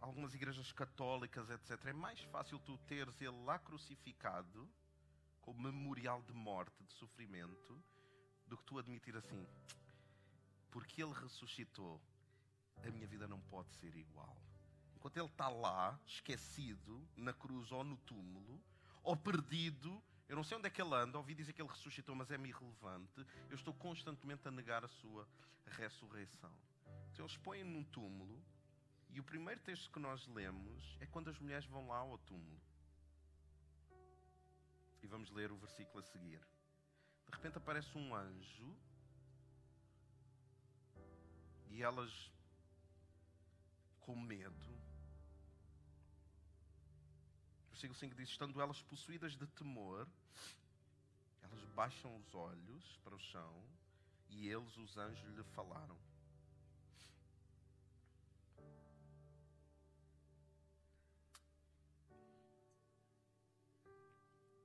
algumas 0.00 0.34
igrejas 0.34 0.72
católicas, 0.72 1.50
etc., 1.50 1.86
é 1.86 1.92
mais 1.92 2.20
fácil 2.20 2.58
tu 2.58 2.76
teres 2.78 3.20
ele 3.20 3.44
lá 3.44 3.58
crucificado, 3.58 4.68
como 5.40 5.60
memorial 5.62 6.22
de 6.22 6.32
morte, 6.32 6.82
de 6.84 6.92
sofrimento, 6.94 7.82
do 8.46 8.56
que 8.56 8.64
tu 8.64 8.78
admitir 8.78 9.16
assim, 9.16 9.46
porque 10.70 11.02
ele 11.02 11.12
ressuscitou, 11.12 12.00
a 12.82 12.90
minha 12.90 13.06
vida 13.06 13.28
não 13.28 13.40
pode 13.40 13.72
ser 13.74 13.94
igual 13.96 14.36
enquanto 15.04 15.18
ele 15.18 15.26
está 15.26 15.50
lá, 15.50 16.00
esquecido, 16.06 17.06
na 17.14 17.34
cruz 17.34 17.70
ou 17.70 17.84
no 17.84 17.94
túmulo, 17.98 18.58
ou 19.02 19.14
perdido, 19.14 20.02
eu 20.26 20.34
não 20.34 20.42
sei 20.42 20.56
onde 20.56 20.66
é 20.66 20.70
que 20.70 20.80
ele 20.80 20.94
anda, 20.94 21.18
ouvi 21.18 21.34
dizer 21.34 21.52
que 21.52 21.60
ele 21.60 21.68
ressuscitou, 21.68 22.14
mas 22.14 22.30
é-me 22.30 22.48
irrelevante, 22.48 23.26
eu 23.50 23.54
estou 23.54 23.74
constantemente 23.74 24.48
a 24.48 24.50
negar 24.50 24.82
a 24.82 24.88
sua 24.88 25.28
ressurreição. 25.66 26.50
Então 27.14 27.26
eles 27.26 27.36
põem 27.36 27.62
num 27.62 27.84
túmulo, 27.84 28.44
e 29.10 29.20
o 29.20 29.24
primeiro 29.24 29.60
texto 29.60 29.88
que 29.92 30.00
nós 30.00 30.26
lemos 30.26 30.96
é 30.98 31.06
quando 31.06 31.30
as 31.30 31.38
mulheres 31.38 31.64
vão 31.66 31.86
lá 31.86 31.98
ao 31.98 32.18
túmulo. 32.18 32.60
E 35.00 35.06
vamos 35.06 35.30
ler 35.30 35.52
o 35.52 35.56
versículo 35.56 36.00
a 36.00 36.02
seguir. 36.02 36.40
De 37.28 37.36
repente 37.36 37.56
aparece 37.56 37.96
um 37.96 38.12
anjo 38.12 38.76
e 41.70 41.82
elas, 41.84 42.32
com 44.00 44.18
medo, 44.18 44.80
versículo 47.70 47.94
5 47.94 48.14
diz: 48.16 48.28
Estando 48.30 48.60
elas 48.60 48.82
possuídas 48.82 49.36
de 49.36 49.46
temor, 49.46 50.08
elas 51.42 51.64
baixam 51.76 52.16
os 52.16 52.34
olhos 52.34 52.98
para 53.04 53.14
o 53.14 53.20
chão 53.20 53.64
e 54.30 54.48
eles, 54.48 54.76
os 54.76 54.96
anjos, 54.96 55.32
lhe 55.36 55.44
falaram. 55.44 55.96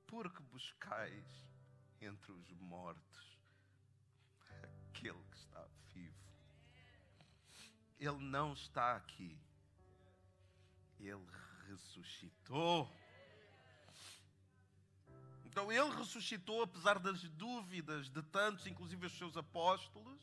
Porque 0.10 0.42
buscais 0.52 1.46
entre 2.02 2.32
os 2.32 2.52
mortos 2.54 3.40
aquele 5.00 5.24
que 5.32 5.38
está 5.38 5.66
vivo. 5.94 6.16
Ele 8.00 8.18
não 8.18 8.54
está 8.54 8.96
aqui. 8.96 9.38
Ele 11.00 11.26
ressuscitou. 11.68 12.92
Então 15.46 15.72
ele 15.72 15.90
ressuscitou 15.96 16.64
apesar 16.64 17.00
das 17.00 17.22
dúvidas 17.30 18.10
de 18.10 18.22
tantos, 18.24 18.68
inclusive 18.68 19.06
os 19.06 19.18
seus 19.18 19.38
apóstolos. 19.38 20.22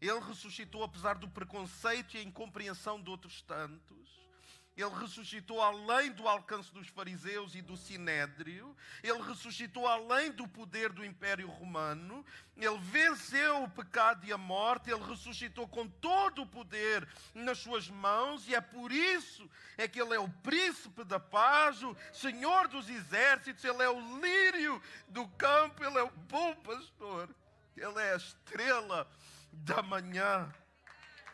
Ele 0.00 0.18
ressuscitou 0.20 0.82
apesar 0.82 1.14
do 1.14 1.28
preconceito 1.28 2.14
e 2.14 2.18
a 2.18 2.22
incompreensão 2.22 3.00
de 3.00 3.08
outros 3.08 3.42
tantos. 3.42 4.20
Ele 4.74 4.88
ressuscitou 4.88 5.60
além 5.60 6.12
do 6.12 6.26
alcance 6.26 6.72
dos 6.72 6.88
fariseus 6.88 7.54
e 7.54 7.60
do 7.60 7.76
sinédrio. 7.76 8.74
Ele 9.02 9.20
ressuscitou 9.20 9.86
além 9.86 10.32
do 10.32 10.48
poder 10.48 10.90
do 10.90 11.04
Império 11.04 11.46
Romano. 11.46 12.24
Ele 12.56 12.78
venceu 12.78 13.64
o 13.64 13.68
pecado 13.68 14.24
e 14.24 14.32
a 14.32 14.38
morte. 14.38 14.90
Ele 14.90 15.04
ressuscitou 15.04 15.68
com 15.68 15.86
todo 15.86 16.42
o 16.42 16.46
poder 16.46 17.06
nas 17.34 17.58
suas 17.58 17.90
mãos. 17.90 18.48
E 18.48 18.54
é 18.54 18.62
por 18.62 18.90
isso 18.90 19.48
é 19.76 19.86
que 19.86 20.00
ele 20.00 20.14
é 20.14 20.18
o 20.18 20.28
príncipe 20.28 21.04
da 21.04 21.20
paz, 21.20 21.82
o 21.82 21.94
Senhor 22.10 22.66
dos 22.68 22.88
exércitos. 22.88 23.62
Ele 23.62 23.82
é 23.82 23.90
o 23.90 24.20
lírio 24.20 24.82
do 25.06 25.28
campo. 25.28 25.84
Ele 25.84 25.98
é 25.98 26.02
o 26.02 26.10
bom 26.10 26.54
pastor. 26.56 27.28
Ele 27.76 28.00
é 28.00 28.14
a 28.14 28.16
estrela 28.16 29.06
da 29.52 29.82
manhã. 29.82 30.50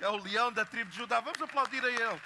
É 0.00 0.08
o 0.08 0.16
leão 0.16 0.52
da 0.52 0.64
tribo 0.64 0.90
de 0.90 0.96
Judá. 0.96 1.20
Vamos 1.20 1.40
aplaudir 1.40 1.84
a 1.84 1.88
ele. 1.88 2.20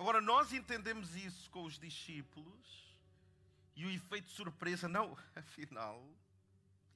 Agora, 0.00 0.18
nós 0.18 0.50
entendemos 0.54 1.14
isso 1.14 1.50
com 1.50 1.62
os 1.62 1.78
discípulos 1.78 2.96
e 3.76 3.84
o 3.84 3.90
efeito 3.90 4.28
de 4.28 4.32
surpresa, 4.32 4.88
não, 4.88 5.14
afinal, 5.36 6.02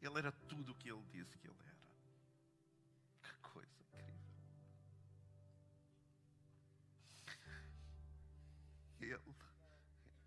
ele 0.00 0.18
era 0.20 0.32
tudo 0.32 0.72
o 0.72 0.74
que 0.74 0.90
ele 0.90 1.04
disse 1.12 1.36
que 1.36 1.46
ele 1.46 1.58
era. 1.66 1.76
Que 3.22 3.36
coisa 3.42 3.70
incrível. 3.82 4.24
Ele 9.00 9.22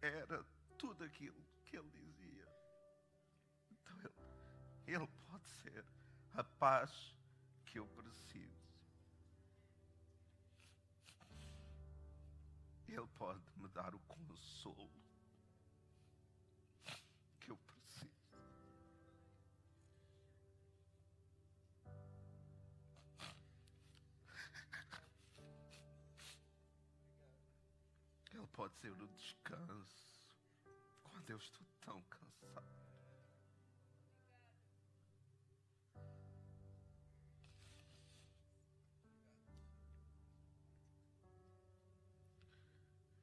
era 0.04 0.46
tudo 0.78 1.04
aquilo 1.04 1.44
que 1.66 1.78
ele 1.78 1.90
dizia. 1.90 2.48
Então 3.72 4.00
ele, 4.02 4.96
ele 4.96 5.08
pode 5.26 5.48
ser 5.48 5.84
a 6.36 6.44
paz 6.44 7.18
que 7.66 7.80
eu 7.80 7.88
preciso. 7.88 8.67
Ele 12.88 13.06
pode 13.18 13.44
me 13.58 13.68
dar 13.70 13.94
o 13.94 14.00
consolo 14.00 14.90
que 17.40 17.52
eu 17.52 17.58
preciso. 17.58 18.08
Ele 28.34 28.48
pode 28.54 28.74
ser 28.78 28.92
o 28.92 29.08
descanso 29.08 30.32
quando 31.04 31.30
eu 31.30 31.38
estou 31.38 31.68
tão 31.82 32.02
cansado. 32.04 32.87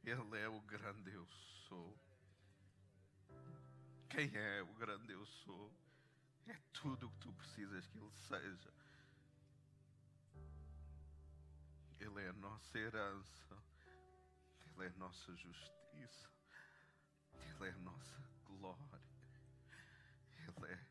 Ele 0.04 0.38
é 0.38 0.48
o 0.48 0.60
grande 0.60 1.12
eu 1.12 1.26
sou. 1.66 1.98
Quem 4.10 4.30
é 4.36 4.62
o 4.62 4.74
grande 4.74 5.12
eu 5.12 5.24
sou? 5.24 5.72
É 6.46 6.54
tudo 6.74 7.06
o 7.06 7.10
que 7.10 7.18
tu 7.20 7.32
precisas 7.32 7.86
que 7.86 7.96
Ele 7.96 8.10
seja. 8.12 8.74
Ele 11.98 12.20
é 12.22 12.28
a 12.28 12.32
nossa 12.34 12.78
herança. 12.78 13.56
Ele 14.66 14.84
é 14.84 14.88
a 14.88 14.98
nossa 14.98 15.34
justiça. 15.36 16.30
Ele 17.32 17.68
é 17.68 17.72
a 17.72 17.78
nossa 17.78 18.22
glória. 18.44 19.00
Ele 20.36 20.72
é. 20.72 20.86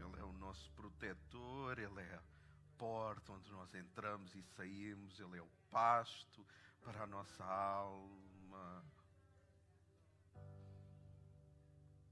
Ele 0.00 0.18
é 0.18 0.24
o 0.24 0.32
nosso 0.32 0.68
protetor. 0.72 1.78
Ele 1.78 2.00
é 2.00 2.20
porta 2.78 3.32
onde 3.32 3.50
nós 3.50 3.74
entramos 3.74 4.34
e 4.34 4.42
saímos, 4.56 5.18
Ele 5.18 5.38
é 5.38 5.42
o 5.42 5.50
pasto 5.70 6.46
para 6.82 7.02
a 7.02 7.06
nossa 7.06 7.44
alma. 7.44 8.84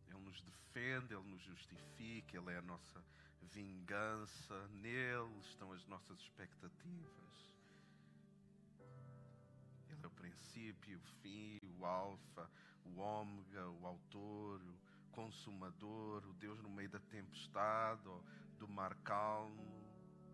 Ele 0.09 0.19
nos 0.19 0.41
defende, 0.43 1.15
Ele 1.15 1.31
nos 1.31 1.43
justifica, 1.43 2.37
Ele 2.37 2.51
é 2.51 2.59
a 2.59 2.63
nossa 2.63 3.03
vingança, 3.43 4.69
nele 4.69 5.39
estão 5.41 5.73
as 5.73 5.87
nossas 5.87 6.19
expectativas. 6.19 7.53
Ele 9.89 10.03
é 10.03 10.07
o 10.07 10.11
princípio, 10.11 10.99
o 10.99 11.23
fim, 11.23 11.61
o 11.79 11.87
alfa, 11.87 12.51
o 12.85 12.99
ômega, 12.99 13.69
o 13.69 13.87
autor, 13.87 14.61
o 14.61 15.13
consumador, 15.13 16.27
o 16.27 16.33
Deus 16.35 16.61
no 16.61 16.69
meio 16.69 16.91
da 16.91 17.01
tempestade, 17.01 18.03
do 18.59 18.69
mar 18.69 18.95
calmo. 18.97 19.86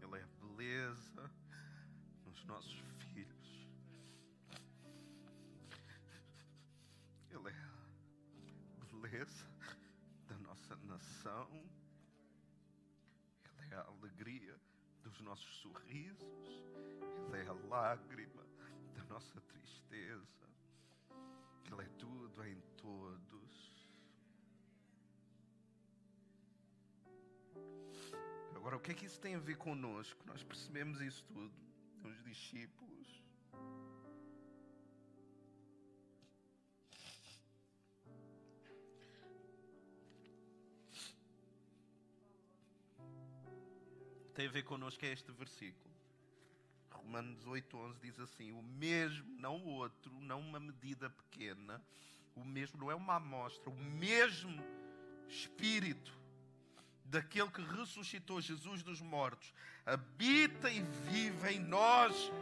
Ele 0.03 0.19
é 0.19 0.27
beleza 0.41 1.31
nos 2.25 2.45
nossos 2.45 2.81
filhos. 3.13 3.69
Ele 7.31 7.49
é 7.49 7.53
a 8.81 8.85
beleza 8.85 9.47
da 10.27 10.37
nossa 10.39 10.77
nação. 10.77 11.49
Ele 13.45 13.73
é 13.73 13.77
a 13.77 13.83
alegria 13.83 14.61
dos 15.05 15.21
nossos 15.21 15.55
sorrisos. 15.61 16.49
Ele 17.29 17.39
é 17.39 17.47
a 17.47 17.53
lágrima 17.69 18.45
da 18.97 19.05
nossa 19.05 19.41
tristeza. 19.41 20.49
Ele 21.71 21.83
é 21.83 21.89
tudo 21.99 22.45
em 22.45 22.61
todos. 22.77 23.72
Agora, 28.63 28.77
o 28.77 28.81
que 28.81 28.93
é 28.93 28.95
que 28.95 29.07
isso 29.07 29.19
tem 29.19 29.35
a 29.35 29.41
ver 29.41 29.57
conosco? 29.57 30.25
Nós 30.25 30.45
percebemos 30.45 31.01
isso 31.01 31.25
tudo, 31.25 31.53
os 32.05 32.23
discípulos. 32.23 33.21
Tem 44.33 44.47
a 44.47 44.51
ver 44.53 44.63
connosco 44.63 45.05
é 45.07 45.09
este 45.09 45.33
versículo. 45.33 45.93
Romanos 46.93 47.45
8:11 47.45 47.99
diz 48.01 48.21
assim: 48.21 48.53
"O 48.53 48.63
mesmo, 48.63 49.29
não 49.41 49.57
o 49.57 49.71
outro, 49.71 50.13
não 50.21 50.39
uma 50.39 50.61
medida 50.61 51.11
pequena, 51.11 51.85
o 52.37 52.45
mesmo 52.45 52.79
não 52.79 52.93
é 52.93 52.95
uma 52.95 53.17
amostra, 53.17 53.69
o 53.69 53.75
mesmo 53.75 54.63
espírito 55.27 56.22
daquele 57.13 57.51
que 57.51 57.61
ressuscitou 57.61 58.41
Jesus 58.41 58.83
dos 58.83 59.03
mortos, 59.03 59.53
habita 59.85 60.71
e 60.71 60.81
vive 60.81 61.51
em 61.51 61.61
nós. 61.61 62.33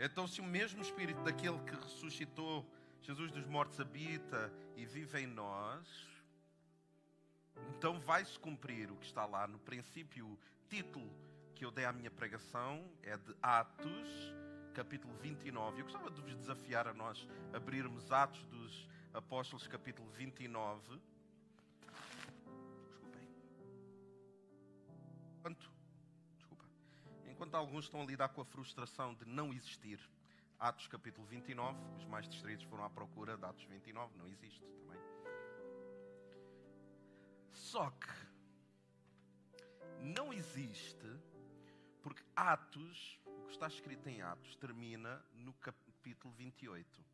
Então, 0.00 0.26
se 0.26 0.40
o 0.40 0.44
mesmo 0.44 0.80
Espírito 0.80 1.22
daquele 1.22 1.58
que 1.58 1.74
ressuscitou 1.74 2.66
Jesus 3.02 3.30
dos 3.30 3.44
mortos 3.44 3.78
habita 3.78 4.50
e 4.74 4.86
vive 4.86 5.20
em 5.20 5.26
nós, 5.26 5.86
então 7.76 8.00
vai-se 8.00 8.38
cumprir 8.38 8.90
o 8.90 8.96
que 8.96 9.04
está 9.04 9.26
lá 9.26 9.46
no 9.46 9.58
princípio, 9.58 10.38
título 10.70 11.27
que 11.58 11.64
eu 11.64 11.72
dei 11.72 11.84
à 11.84 11.92
minha 11.92 12.10
pregação 12.10 12.88
é 13.02 13.16
de 13.16 13.34
Atos, 13.42 14.32
capítulo 14.74 15.12
29. 15.14 15.80
Eu 15.80 15.84
gostava 15.86 16.08
de 16.08 16.20
vos 16.20 16.36
desafiar 16.36 16.86
a 16.86 16.94
nós 16.94 17.26
abrirmos 17.52 18.12
Atos 18.12 18.44
dos 18.44 18.88
Apóstolos, 19.12 19.66
capítulo 19.66 20.08
29. 20.10 21.00
Desculpem. 22.86 23.28
Enquanto, 25.36 25.72
desculpa. 26.36 26.64
Enquanto 27.26 27.56
alguns 27.56 27.86
estão 27.86 28.02
a 28.02 28.04
lidar 28.04 28.28
com 28.28 28.40
a 28.40 28.44
frustração 28.44 29.16
de 29.16 29.24
não 29.24 29.52
existir, 29.52 29.98
Atos 30.60 30.86
capítulo 30.86 31.26
29, 31.26 31.76
os 31.96 32.04
mais 32.04 32.28
distraídos 32.28 32.66
foram 32.66 32.84
à 32.84 32.90
procura 32.90 33.36
de 33.36 33.44
Atos 33.44 33.64
29, 33.64 34.16
não 34.16 34.28
existe 34.28 34.60
também. 34.60 35.00
Só 37.50 37.90
que 37.90 38.28
não 40.00 40.32
existe 40.32 41.18
porque 42.08 42.24
Atos, 42.34 43.20
o 43.26 43.44
que 43.44 43.52
está 43.52 43.66
escrito 43.66 44.08
em 44.08 44.22
Atos, 44.22 44.56
termina 44.56 45.22
no 45.34 45.52
capítulo 45.52 46.32
28. 46.32 47.04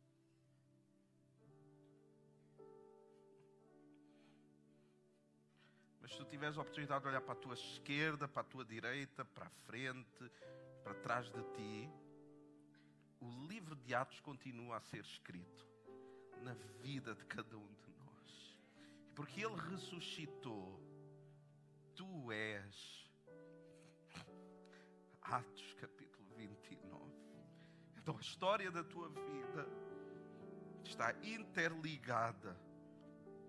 Mas 5.99 6.11
se 6.11 6.17
tu 6.17 6.23
tiveres 6.23 6.57
a 6.57 6.61
oportunidade 6.61 7.01
de 7.01 7.09
olhar 7.09 7.19
para 7.19 7.33
a 7.33 7.35
tua 7.35 7.55
esquerda, 7.55 8.25
para 8.25 8.41
a 8.41 8.45
tua 8.45 8.63
direita, 8.63 9.25
para 9.25 9.47
a 9.47 9.49
frente, 9.49 10.31
para 10.81 10.93
trás 10.93 11.29
de 11.29 11.43
ti, 11.55 11.89
o 13.19 13.47
livro 13.47 13.75
de 13.75 13.93
Atos 13.93 14.21
continua 14.21 14.77
a 14.77 14.79
ser 14.79 15.01
escrito 15.01 15.67
na 16.41 16.53
vida 16.81 17.13
de 17.13 17.25
cada 17.25 17.57
um 17.57 17.73
de 17.81 17.91
nós. 17.97 18.57
Porque 19.13 19.45
ele 19.45 19.55
ressuscitou, 19.55 20.79
tu 21.93 22.31
és 22.31 23.04
Atos 25.31 25.73
capítulo 25.73 26.27
29. 26.35 27.11
Então 27.97 28.15
a 28.15 28.21
história 28.21 28.69
da 28.69 28.83
tua 28.83 29.09
vida 29.09 29.67
está 30.83 31.11
interligada 31.23 32.55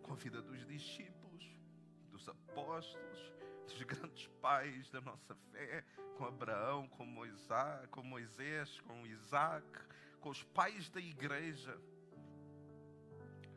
com 0.03 0.15
a 0.15 0.17
vida 0.17 0.41
dos 0.41 0.67
discípulos, 0.67 1.45
dos 2.11 2.27
apóstolos, 2.29 3.33
dos 3.67 3.83
grandes 3.83 4.27
pais 4.41 4.91
da 4.91 5.03
nossa 5.03 5.35
fé, 5.53 5.85
com 6.17 6.25
Abraão, 6.25 6.89
com 6.89 7.05
Moisés, 7.05 7.87
com 7.91 8.03
Moisés, 8.03 8.81
com 8.81 9.07
Isaac, 9.07 9.67
com 10.21 10.31
os 10.31 10.43
pais 10.43 10.89
da 10.89 11.01
igreja. 11.01 11.79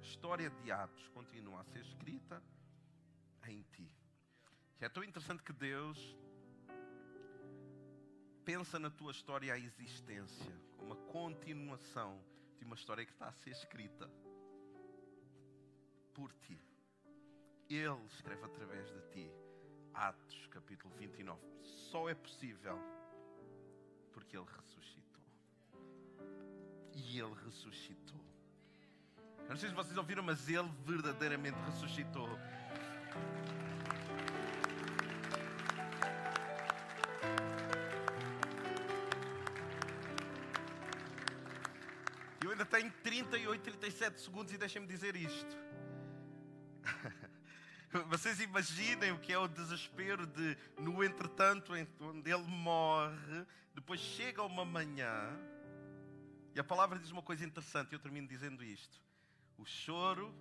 história 0.01 0.49
de 0.49 0.71
Atos 0.71 1.07
continua 1.09 1.61
a 1.61 1.63
ser 1.63 1.79
escrita 1.79 2.43
em 3.47 3.61
ti. 3.71 3.89
É 4.81 4.89
tão 4.89 5.03
interessante 5.03 5.41
que 5.41 5.53
Deus 5.53 6.17
pensa 8.49 8.79
na 8.79 8.89
tua 8.89 9.11
história 9.11 9.53
a 9.53 9.59
existência, 9.59 10.51
como 10.75 10.87
uma 10.87 10.95
continuação 11.11 12.19
de 12.57 12.65
uma 12.65 12.73
história 12.73 13.05
que 13.05 13.11
está 13.11 13.27
a 13.27 13.31
ser 13.31 13.51
escrita 13.51 14.09
por 16.15 16.33
ti. 16.33 16.59
Ele 17.69 18.03
escreve 18.07 18.43
através 18.43 18.89
de 18.89 19.01
ti. 19.11 19.31
Atos, 19.93 20.47
capítulo 20.47 20.91
29. 20.95 21.39
Só 21.61 22.09
é 22.09 22.15
possível 22.15 22.79
porque 24.11 24.35
Ele 24.35 24.47
ressuscitou. 24.57 25.23
E 26.95 27.19
Ele 27.19 27.35
ressuscitou. 27.45 28.25
Eu 29.41 29.49
não 29.49 29.57
sei 29.57 29.69
se 29.69 29.75
vocês 29.75 29.95
ouviram, 29.95 30.23
mas 30.23 30.49
Ele 30.49 30.71
verdadeiramente 30.87 31.59
ressuscitou. 31.67 32.27
Tenho 42.69 42.91
38, 43.03 43.61
37 43.61 44.21
segundos 44.21 44.53
e 44.53 44.57
deixem-me 44.57 44.87
dizer 44.87 45.15
isto. 45.15 45.57
Vocês 48.07 48.39
imaginem 48.39 49.11
o 49.11 49.19
que 49.19 49.33
é 49.33 49.37
o 49.37 49.47
desespero 49.47 50.27
de, 50.27 50.55
no 50.77 51.03
entretanto, 51.03 51.73
onde 51.99 52.31
ele 52.31 52.47
morre, 52.47 53.45
depois 53.73 53.99
chega 53.99 54.43
uma 54.43 54.63
manhã, 54.63 55.35
e 56.53 56.59
a 56.59 56.63
palavra 56.63 56.99
diz 56.99 57.09
uma 57.09 57.23
coisa 57.23 57.43
interessante, 57.43 57.93
eu 57.93 57.99
termino 57.99 58.27
dizendo 58.27 58.63
isto. 58.63 59.01
O 59.57 59.65
choro 59.65 60.33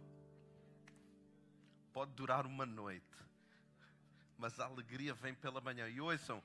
pode 1.92 2.12
durar 2.12 2.44
uma 2.44 2.66
noite, 2.66 3.16
mas 4.36 4.60
a 4.60 4.66
alegria 4.66 5.14
vem 5.14 5.34
pela 5.34 5.60
manhã. 5.60 5.88
E 5.88 6.00
ouçam, 6.00 6.42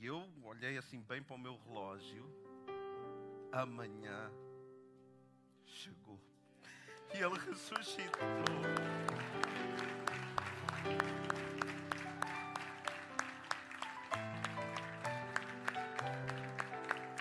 eu 0.00 0.28
olhei 0.42 0.76
assim 0.76 1.00
bem 1.00 1.22
para 1.22 1.36
o 1.36 1.38
meu 1.38 1.56
relógio, 1.64 2.28
amanhã 3.52 4.30
chegou. 5.68 6.18
E 7.14 7.18
ele 7.18 7.38
ressuscitou. 7.38 8.28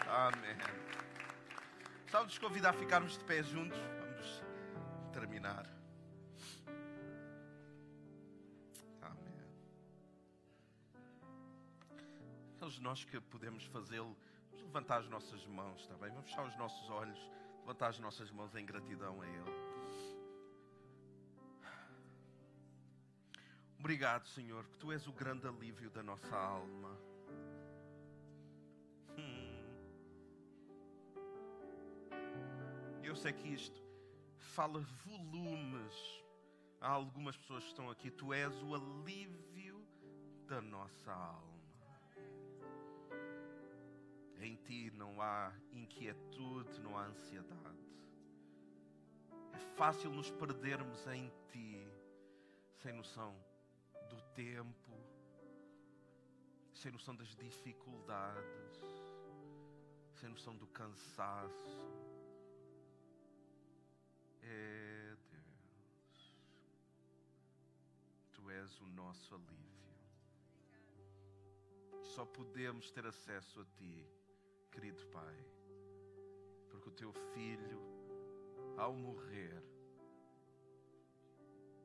Amém. 0.08 0.58
Estava-vos 2.06 2.38
convidar 2.38 2.72
a 2.72 2.74
ficarmos 2.74 3.18
de 3.18 3.24
pé 3.24 3.44
juntos. 3.44 3.78
Vamos 3.78 4.44
terminar. 5.14 5.70
Amém. 9.02 9.42
Aqueles 12.56 12.80
nós 12.80 13.06
que 13.06 13.22
podemos 13.22 13.66
fazê-lo, 13.66 14.18
vamos 14.50 14.66
levantar 14.66 15.00
as 15.00 15.10
nossas 15.10 15.46
mãos, 15.46 15.82
está 15.82 15.96
bem? 15.96 16.10
Vamos 16.10 16.30
fechar 16.30 16.46
os 16.46 16.58
nossos 16.58 16.90
olhos, 16.90 17.20
levantar 17.68 17.90
as 17.90 18.00
nossas 18.00 18.32
mãos 18.32 18.56
em 18.56 18.66
gratidão 18.66 19.22
a 19.22 19.28
Ele. 19.28 19.68
Obrigado, 23.78 24.26
Senhor, 24.30 24.66
que 24.68 24.78
Tu 24.78 24.92
és 24.94 25.06
o 25.06 25.12
grande 25.12 25.46
alívio 25.46 25.90
da 25.90 26.02
nossa 26.02 26.34
alma. 26.34 26.98
Hum. 29.18 29.64
Eu 33.04 33.16
sei 33.18 33.34
que 33.34 33.50
isto 33.50 33.82
fala 34.38 34.80
volumes 35.06 36.24
a 36.80 36.88
algumas 36.88 37.36
pessoas 37.36 37.64
que 37.64 37.70
estão 37.70 37.90
aqui. 37.90 38.10
Tu 38.10 38.34
és 38.34 38.64
o 38.64 38.76
alívio 38.76 39.86
da 40.48 40.62
nossa 40.62 41.12
alma. 41.12 41.47
Em 44.48 44.56
Ti 44.56 44.92
não 44.92 45.22
há 45.22 45.52
inquietude, 45.74 46.80
não 46.80 46.98
há 46.98 47.08
ansiedade. 47.08 47.86
É 49.52 49.60
fácil 49.76 50.10
nos 50.10 50.32
perdermos 50.32 51.06
em 51.08 51.30
Ti, 51.52 51.86
sem 52.78 52.94
noção 52.94 53.36
do 54.10 54.22
tempo, 54.34 54.94
sem 56.74 56.94
noção 56.94 57.14
das 57.14 57.36
dificuldades, 57.36 58.80
sem 60.14 60.30
noção 60.30 60.56
do 60.56 60.68
cansaço. 60.68 61.82
É 64.44 65.14
Deus, 65.30 66.38
Tu 68.32 68.50
és 68.50 68.80
o 68.80 68.88
nosso 68.88 69.36
alívio. 69.36 69.68
Só 72.02 72.26
podemos 72.26 72.90
ter 72.92 73.06
acesso 73.06 73.60
a 73.60 73.66
Ti, 73.78 74.08
querido 74.78 75.04
Pai, 75.08 75.36
porque 76.70 76.88
o 76.88 76.92
Teu 76.92 77.12
Filho, 77.34 77.82
ao 78.78 78.94
morrer, 78.94 79.64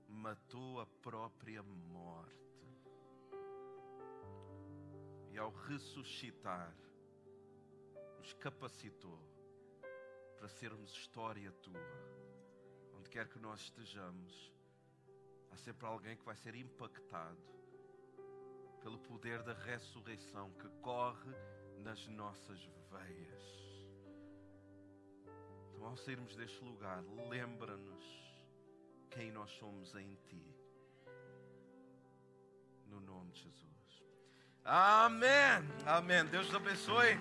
matou 0.07 0.79
a 0.79 0.85
própria 0.85 1.63
morte. 1.63 2.37
E 5.31 5.39
ao 5.39 5.51
ressuscitar, 5.51 6.77
nos 8.19 8.35
capacitou 8.35 9.19
para 10.37 10.51
sermos 10.51 10.93
história 10.93 11.51
tua. 11.51 11.81
Onde 12.95 13.09
quer 13.09 13.27
que 13.27 13.39
nós 13.39 13.59
estejamos, 13.63 14.53
há 15.51 15.57
sempre 15.57 15.87
alguém 15.87 16.15
que 16.15 16.27
vai 16.27 16.37
ser 16.37 16.55
impactado 16.55 17.41
pelo 18.83 18.99
poder 18.99 19.43
da 19.43 19.55
ressurreição 19.55 20.51
que 20.59 20.69
corre 20.83 21.33
nas 21.83 22.07
nossas 22.09 22.59
veias. 22.91 23.43
Então, 25.69 25.87
ao 25.87 25.97
sairmos 25.97 26.37
deste 26.37 26.63
lugar, 26.65 27.03
lembra-nos 27.29 28.05
quem 29.11 29.31
nós 29.31 29.51
somos 29.53 29.95
em 29.95 30.15
Ti. 30.29 30.57
No 32.87 33.01
nome 33.01 33.33
de 33.33 33.43
Jesus. 33.43 34.05
Amém. 34.65 35.69
Amém. 35.87 36.25
Deus 36.27 36.49
te 36.49 36.57
abençoe. 36.57 37.19